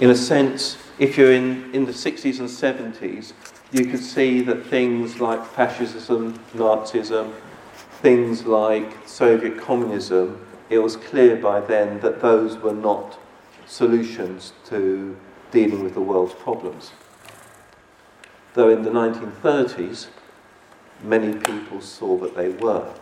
In 0.00 0.10
a 0.10 0.14
sense, 0.14 0.78
if 0.98 1.16
you're 1.16 1.32
in, 1.32 1.72
in 1.74 1.84
the 1.84 1.92
60s 1.92 2.40
and 2.40 2.48
70s, 2.48 3.32
you 3.70 3.84
could 3.86 4.02
see 4.02 4.40
that 4.42 4.66
things 4.66 5.20
like 5.20 5.44
fascism, 5.44 6.38
Nazism, 6.54 7.32
things 8.00 8.46
like 8.46 9.06
Soviet 9.06 9.58
communism, 9.58 10.46
it 10.70 10.78
was 10.78 10.96
clear 10.96 11.36
by 11.36 11.60
then 11.60 11.98
that 12.00 12.20
those 12.20 12.56
were 12.58 12.74
not 12.74 13.18
solutions 13.66 14.52
to 14.66 15.16
dealing 15.50 15.82
with 15.82 15.94
the 15.94 16.00
world's 16.00 16.34
problems. 16.34 16.92
Though 18.54 18.70
in 18.70 18.82
the 18.82 18.90
1930s, 18.90 20.08
many 21.02 21.38
people 21.38 21.80
saw 21.80 22.16
that 22.18 22.36
they 22.36 22.50
were. 22.50 22.92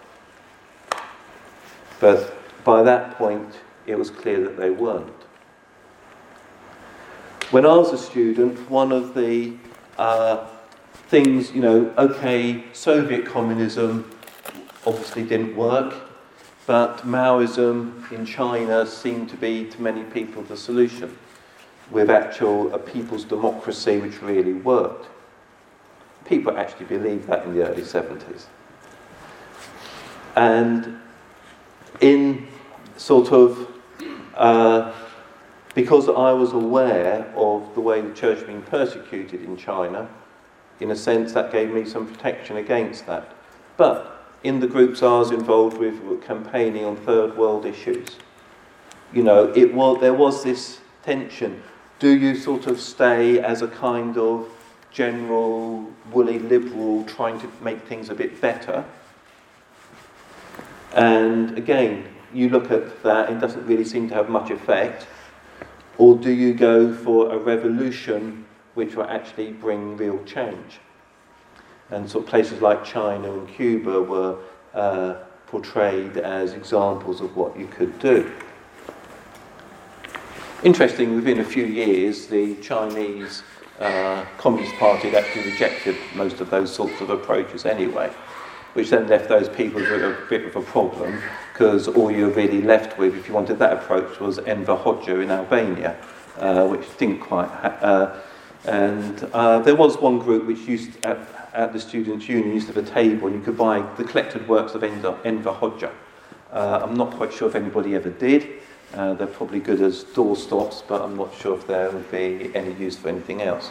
But 2.00 2.36
by 2.64 2.82
that 2.82 3.16
point, 3.16 3.60
it 3.86 3.96
was 3.98 4.10
clear 4.10 4.42
that 4.44 4.56
they 4.56 4.70
weren't. 4.70 5.12
When 7.50 7.64
I 7.64 7.76
was 7.76 7.92
a 7.92 7.98
student, 7.98 8.68
one 8.70 8.92
of 8.92 9.14
the 9.14 9.56
uh, 9.98 10.46
things, 11.08 11.52
you 11.52 11.60
know, 11.60 11.92
okay, 11.96 12.64
Soviet 12.72 13.24
communism 13.24 14.10
obviously 14.86 15.24
didn't 15.24 15.56
work, 15.56 15.94
but 16.66 16.98
Maoism 16.98 18.10
in 18.12 18.24
China 18.24 18.86
seemed 18.86 19.28
to 19.30 19.36
be, 19.36 19.64
to 19.66 19.82
many 19.82 20.04
people, 20.04 20.42
the 20.42 20.56
solution, 20.56 21.16
with 21.90 22.08
actual 22.08 22.72
a 22.74 22.78
people's 22.78 23.24
democracy 23.24 23.98
which 23.98 24.22
really 24.22 24.52
worked. 24.52 25.08
People 26.24 26.56
actually 26.56 26.86
believed 26.86 27.28
that 27.28 27.44
in 27.44 27.54
the 27.54 27.68
early 27.68 27.82
70s. 27.82 28.46
And 30.34 31.00
in 32.00 32.46
sort 32.96 33.32
of, 33.32 33.68
uh, 34.34 34.92
because 35.74 36.08
I 36.08 36.32
was 36.32 36.52
aware 36.52 37.32
of 37.36 37.74
the 37.74 37.80
way 37.80 38.00
the 38.00 38.14
church 38.14 38.38
had 38.38 38.46
been 38.46 38.62
persecuted 38.62 39.44
in 39.44 39.56
China, 39.56 40.08
in 40.80 40.90
a 40.90 40.96
sense 40.96 41.32
that 41.32 41.52
gave 41.52 41.70
me 41.70 41.84
some 41.84 42.06
protection 42.06 42.56
against 42.56 43.06
that. 43.06 43.32
But 43.76 44.15
in 44.46 44.60
the 44.60 44.66
groups 44.66 45.02
I 45.02 45.18
was 45.18 45.32
involved 45.32 45.76
with 45.78 46.00
were 46.02 46.18
campaigning 46.18 46.84
on 46.84 46.96
third 46.96 47.36
world 47.36 47.66
issues. 47.66 48.06
You 49.12 49.24
know, 49.24 49.52
it 49.56 49.74
was, 49.74 50.00
there 50.00 50.14
was 50.14 50.44
this 50.44 50.78
tension. 51.02 51.62
Do 51.98 52.10
you 52.16 52.36
sort 52.36 52.66
of 52.66 52.80
stay 52.80 53.40
as 53.40 53.62
a 53.62 53.68
kind 53.68 54.16
of 54.16 54.48
general, 54.92 55.90
woolly 56.12 56.38
liberal 56.38 57.04
trying 57.04 57.40
to 57.40 57.50
make 57.60 57.82
things 57.88 58.08
a 58.08 58.14
bit 58.14 58.40
better? 58.40 58.84
And 60.92 61.58
again, 61.58 62.06
you 62.32 62.48
look 62.48 62.70
at 62.70 63.02
that, 63.02 63.30
it 63.30 63.40
doesn't 63.40 63.66
really 63.66 63.84
seem 63.84 64.08
to 64.10 64.14
have 64.14 64.28
much 64.28 64.50
effect. 64.50 65.06
Or 65.98 66.16
do 66.16 66.30
you 66.30 66.54
go 66.54 66.94
for 66.94 67.32
a 67.32 67.38
revolution 67.38 68.46
which 68.74 68.94
will 68.94 69.08
actually 69.08 69.52
bring 69.52 69.96
real 69.96 70.22
change? 70.24 70.78
And 71.90 72.10
sort 72.10 72.24
of 72.24 72.30
places 72.30 72.60
like 72.60 72.84
China 72.84 73.32
and 73.32 73.48
Cuba 73.48 74.02
were 74.02 74.38
uh, 74.74 75.14
portrayed 75.46 76.16
as 76.16 76.52
examples 76.52 77.20
of 77.20 77.36
what 77.36 77.56
you 77.58 77.66
could 77.68 77.98
do. 77.98 78.30
Interesting, 80.62 81.14
within 81.14 81.40
a 81.40 81.44
few 81.44 81.64
years, 81.64 82.26
the 82.26 82.56
Chinese 82.56 83.42
uh, 83.78 84.24
Communist 84.38 84.74
Party 84.76 85.10
had 85.10 85.22
actually 85.24 85.50
rejected 85.50 85.96
most 86.14 86.40
of 86.40 86.50
those 86.50 86.74
sorts 86.74 87.00
of 87.00 87.10
approaches 87.10 87.66
anyway, 87.66 88.10
which 88.72 88.90
then 88.90 89.06
left 89.06 89.28
those 89.28 89.48
people 89.48 89.80
with 89.80 90.02
a 90.02 90.16
bit 90.28 90.44
of 90.44 90.56
a 90.56 90.62
problem 90.62 91.20
because 91.52 91.88
all 91.88 92.10
you're 92.10 92.30
really 92.30 92.62
left 92.62 92.98
with, 92.98 93.14
if 93.16 93.28
you 93.28 93.34
wanted 93.34 93.58
that 93.58 93.72
approach, 93.72 94.18
was 94.18 94.38
Enver 94.40 94.76
Hoxha 94.76 95.22
in 95.22 95.30
Albania, 95.30 95.96
uh, 96.38 96.66
which 96.66 96.84
didn't 96.98 97.20
quite. 97.20 97.48
Ha- 97.48 97.78
uh, 97.80 98.20
and 98.66 99.22
uh, 99.32 99.60
there 99.60 99.76
was 99.76 99.96
one 99.98 100.18
group 100.18 100.46
which 100.46 100.60
used, 100.60 101.04
at, 101.04 101.18
at 101.54 101.72
the 101.72 101.80
Students' 101.80 102.28
Union, 102.28 102.52
used 102.52 102.68
to 102.68 102.74
have 102.74 102.86
a 102.86 102.90
table 102.90 103.28
and 103.28 103.36
you 103.36 103.42
could 103.42 103.56
buy 103.56 103.80
the 103.96 104.04
collected 104.04 104.46
works 104.48 104.74
of 104.74 104.82
Enver, 104.82 105.18
Enver. 105.24 105.50
Uh, 106.52 106.80
I'm 106.82 106.94
not 106.94 107.12
quite 107.12 107.32
sure 107.32 107.48
if 107.48 107.54
anybody 107.54 107.94
ever 107.94 108.10
did. 108.10 108.60
Uh, 108.94 109.14
they're 109.14 109.26
probably 109.26 109.60
good 109.60 109.80
as 109.80 110.04
doorstops, 110.04 110.82
but 110.86 111.02
I'm 111.02 111.16
not 111.16 111.34
sure 111.34 111.56
if 111.56 111.66
there 111.66 111.90
would 111.90 112.10
be 112.10 112.50
any 112.54 112.72
use 112.74 112.96
for 112.96 113.08
anything 113.08 113.42
else. 113.42 113.70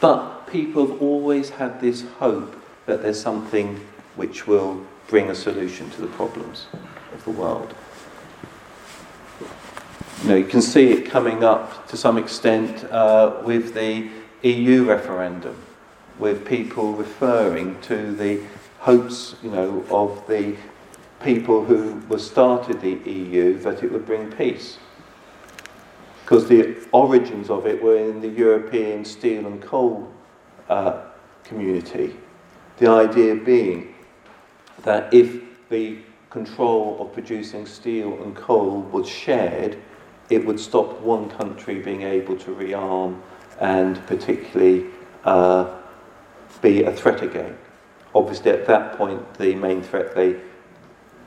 But 0.00 0.46
people 0.46 0.86
have 0.86 1.02
always 1.02 1.50
had 1.50 1.80
this 1.80 2.02
hope 2.18 2.60
that 2.86 3.02
there's 3.02 3.20
something 3.20 3.80
which 4.14 4.46
will 4.46 4.84
bring 5.08 5.30
a 5.30 5.34
solution 5.34 5.90
to 5.90 6.00
the 6.00 6.06
problems 6.08 6.66
of 7.12 7.24
the 7.24 7.30
world. 7.30 7.74
You 10.22 10.28
know, 10.30 10.36
you 10.36 10.46
can 10.46 10.62
see 10.62 10.92
it 10.92 11.06
coming 11.06 11.44
up 11.44 11.86
to 11.88 11.96
some 11.96 12.16
extent 12.16 12.84
uh, 12.90 13.42
with 13.44 13.74
the 13.74 14.08
EU 14.42 14.84
referendum, 14.84 15.56
with 16.18 16.46
people 16.46 16.94
referring 16.94 17.80
to 17.82 18.12
the 18.12 18.42
hopes, 18.78 19.36
you 19.42 19.50
know, 19.50 19.84
of 19.90 20.26
the 20.26 20.56
people 21.22 21.64
who 21.64 22.02
were 22.08 22.18
started 22.18 22.80
the 22.80 22.94
EU 23.10 23.58
that 23.58 23.82
it 23.82 23.92
would 23.92 24.06
bring 24.06 24.32
peace. 24.32 24.78
Because 26.24 26.48
the 26.48 26.76
origins 26.92 27.50
of 27.50 27.66
it 27.66 27.82
were 27.82 27.96
in 27.96 28.20
the 28.20 28.28
European 28.28 29.04
steel 29.04 29.46
and 29.46 29.62
coal 29.62 30.12
uh, 30.68 31.02
community. 31.44 32.16
The 32.78 32.88
idea 32.88 33.34
being 33.34 33.94
that 34.82 35.12
if 35.12 35.42
the 35.68 35.98
control 36.30 36.96
of 37.00 37.12
producing 37.12 37.66
steel 37.66 38.22
and 38.22 38.34
coal 38.34 38.80
was 38.92 39.08
shared, 39.08 39.76
it 40.30 40.44
would 40.44 40.58
stop 40.58 41.00
one 41.00 41.30
country 41.30 41.80
being 41.80 42.02
able 42.02 42.36
to 42.36 42.54
rearm 42.54 43.20
and 43.60 44.04
particularly 44.06 44.86
uh, 45.24 45.72
be 46.60 46.82
a 46.84 46.92
threat 46.92 47.22
again. 47.22 47.56
Obviously, 48.14 48.50
at 48.50 48.66
that 48.66 48.96
point, 48.96 49.34
the 49.34 49.54
main 49.54 49.82
threat 49.82 50.14
they 50.14 50.40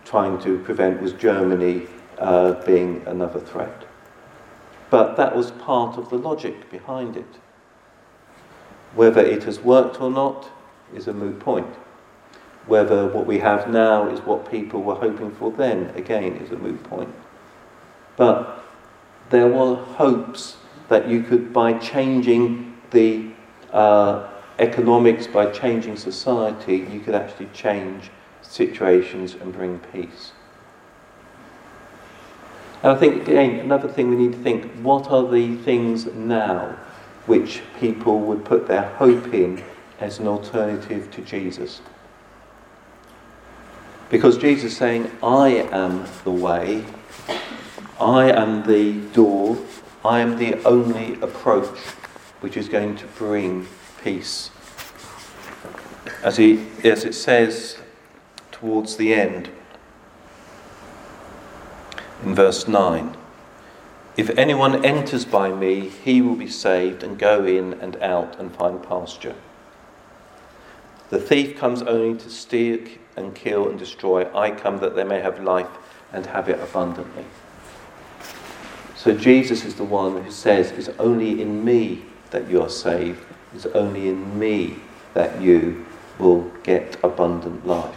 trying 0.05 0.41
to 0.41 0.59
prevent 0.59 1.01
was 1.01 1.13
Germany 1.13 1.87
uh, 2.17 2.53
being 2.65 3.03
another 3.05 3.39
threat. 3.39 3.85
But 4.89 5.15
that 5.17 5.35
was 5.35 5.51
part 5.51 5.97
of 5.97 6.09
the 6.09 6.17
logic 6.17 6.69
behind 6.71 7.15
it. 7.15 7.37
Whether 8.95 9.21
it 9.21 9.43
has 9.43 9.59
worked 9.59 10.01
or 10.01 10.09
not 10.09 10.49
is 10.95 11.07
a 11.07 11.13
moot 11.13 11.39
point. 11.39 11.75
Whether 12.65 13.07
what 13.07 13.25
we 13.25 13.39
have 13.39 13.69
now 13.69 14.09
is 14.09 14.19
what 14.21 14.49
people 14.49 14.81
were 14.81 14.95
hoping 14.95 15.31
for 15.31 15.51
then, 15.51 15.91
again, 15.95 16.37
is 16.37 16.51
a 16.51 16.57
moot 16.57 16.83
point. 16.83 17.13
But 18.17 18.63
there 19.29 19.47
were 19.47 19.75
hopes 19.75 20.57
that 20.87 21.07
you 21.07 21.21
could, 21.23 21.53
by 21.53 21.73
changing 21.73 22.77
the 22.91 23.31
uh, 23.71 24.27
economics, 24.57 25.27
by 25.27 25.45
changing 25.47 25.95
society, 25.95 26.77
you 26.91 26.99
could 26.99 27.15
actually 27.15 27.49
change 27.53 28.09
situations 28.41 29.35
and 29.35 29.53
bring 29.53 29.79
peace. 29.91 30.31
And 32.81 32.93
I 32.93 32.95
think, 32.95 33.27
again, 33.27 33.59
another 33.59 33.89
thing 33.89 34.09
we 34.09 34.15
need 34.15 34.33
to 34.33 34.39
think 34.39 34.71
what 34.81 35.11
are 35.11 35.27
the 35.27 35.55
things 35.57 36.05
now 36.07 36.77
which 37.25 37.61
people 37.79 38.19
would 38.21 38.45
put 38.45 38.67
their 38.67 38.83
hope 38.83 39.33
in 39.33 39.63
as 39.99 40.19
an 40.19 40.27
alternative 40.27 41.11
to 41.11 41.21
Jesus? 41.21 41.81
Because 44.09 44.37
Jesus 44.37 44.71
is 44.71 44.77
saying, 44.77 45.11
I 45.21 45.49
am 45.71 46.05
the 46.23 46.31
way, 46.31 46.83
I 47.99 48.31
am 48.31 48.65
the 48.65 48.93
door, 49.13 49.57
I 50.05 50.19
am 50.19 50.37
the 50.37 50.63
only 50.63 51.15
approach 51.21 51.77
which 52.39 52.55
is 52.55 52.69
going 52.69 52.95
to 52.97 53.05
bring 53.05 53.67
peace. 54.01 54.51
As, 56.23 56.37
he, 56.37 56.65
as 56.83 57.03
it 57.03 57.13
says 57.13 57.77
towards 58.51 58.95
the 58.95 59.13
end, 59.13 59.49
in 62.23 62.35
verse 62.35 62.67
9 62.69 63.17
If 64.15 64.29
anyone 64.37 64.85
enters 64.85 65.25
by 65.25 65.51
me, 65.51 65.89
he 65.89 66.21
will 66.21 66.35
be 66.35 66.47
saved 66.47 67.03
and 67.03 67.19
go 67.19 67.43
in 67.43 67.73
and 67.73 67.97
out 67.97 68.39
and 68.39 68.55
find 68.55 68.81
pasture. 68.81 69.35
The 71.09 71.19
thief 71.19 71.57
comes 71.57 71.81
only 71.81 72.17
to 72.19 72.29
steal 72.29 72.79
and 73.17 73.35
kill 73.35 73.67
and 73.67 73.77
destroy. 73.77 74.33
I 74.33 74.51
come 74.51 74.77
that 74.77 74.95
they 74.95 75.03
may 75.03 75.19
have 75.19 75.43
life 75.43 75.67
and 76.13 76.25
have 76.27 76.47
it 76.47 76.59
abundantly. 76.59 77.25
So 78.99 79.15
Jesus 79.15 79.63
is 79.63 79.75
the 79.75 79.85
one 79.85 80.21
who 80.21 80.29
says, 80.29 80.71
It's 80.71 80.89
only 80.99 81.41
in 81.41 81.63
me 81.63 82.03
that 82.31 82.49
you 82.49 82.61
are 82.61 82.69
saved. 82.69 83.23
It's 83.55 83.65
only 83.67 84.09
in 84.09 84.37
me 84.37 84.75
that 85.13 85.41
you 85.41 85.85
will 86.17 86.51
get 86.63 86.97
abundant 87.01 87.65
life. 87.65 87.95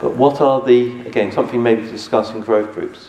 But 0.00 0.16
what 0.16 0.40
are 0.40 0.62
the, 0.62 1.02
again, 1.02 1.30
something 1.30 1.62
maybe 1.62 1.82
to 1.82 1.90
discuss 1.90 2.30
in 2.30 2.40
growth 2.40 2.72
groups, 2.72 3.08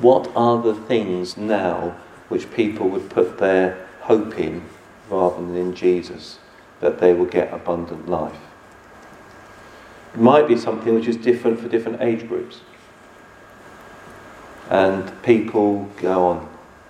what 0.00 0.32
are 0.34 0.62
the 0.62 0.74
things 0.74 1.36
now 1.36 1.94
which 2.30 2.50
people 2.54 2.88
would 2.88 3.10
put 3.10 3.36
their 3.36 3.86
hope 4.00 4.38
in 4.38 4.64
rather 5.10 5.44
than 5.44 5.54
in 5.54 5.74
Jesus, 5.74 6.38
that 6.80 7.00
they 7.00 7.12
will 7.12 7.26
get 7.26 7.52
abundant 7.52 8.08
life? 8.08 8.40
It 10.14 10.20
might 10.20 10.48
be 10.48 10.56
something 10.56 10.94
which 10.94 11.06
is 11.06 11.18
different 11.18 11.60
for 11.60 11.68
different 11.68 12.00
age 12.00 12.26
groups 12.26 12.60
and 14.70 15.22
people 15.22 15.88
go 16.00 16.26
on. 16.26 16.48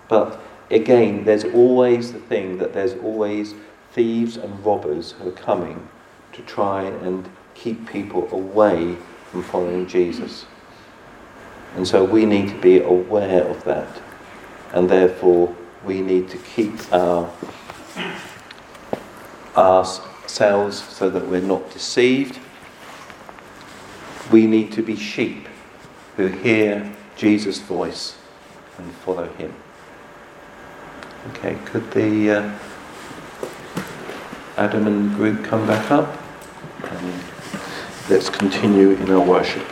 But 0.08 0.40
again, 0.70 1.24
there's 1.24 1.44
always 1.44 2.12
the 2.12 2.18
thing 2.18 2.58
that 2.58 2.72
there's 2.72 2.94
always 2.94 3.54
thieves 3.92 4.36
and 4.36 4.64
robbers 4.64 5.12
who 5.12 5.28
are 5.28 5.32
coming 5.32 5.88
to 6.32 6.42
try 6.42 6.84
and 6.84 7.28
keep 7.54 7.88
people 7.88 8.28
away 8.32 8.96
from 9.30 9.42
following 9.42 9.86
Jesus. 9.86 10.46
And 11.76 11.86
so 11.86 12.04
we 12.04 12.26
need 12.26 12.48
to 12.48 12.60
be 12.60 12.80
aware 12.80 13.44
of 13.44 13.64
that. 13.64 14.00
And 14.72 14.88
therefore, 14.88 15.54
we 15.84 16.00
need 16.00 16.28
to 16.30 16.38
keep 16.38 16.92
our 16.92 17.30
ourselves 19.56 20.82
so 20.82 21.10
that 21.10 21.26
we're 21.28 21.40
not 21.40 21.70
deceived. 21.70 22.38
We 24.30 24.46
need 24.46 24.72
to 24.72 24.82
be 24.82 24.96
sheep 24.96 25.46
who 26.16 26.28
hear 26.28 26.90
Jesus' 27.22 27.60
voice 27.60 28.16
and 28.78 28.92
follow 28.94 29.28
him. 29.34 29.54
Okay, 31.30 31.56
could 31.66 31.88
the 31.92 32.32
uh, 32.32 32.58
Adam 34.56 34.88
and 34.88 35.14
group 35.14 35.44
come 35.44 35.64
back 35.64 35.88
up? 35.92 36.20
And 36.82 37.22
let's 38.10 38.28
continue 38.28 38.90
in 38.90 39.08
our 39.08 39.24
worship. 39.24 39.71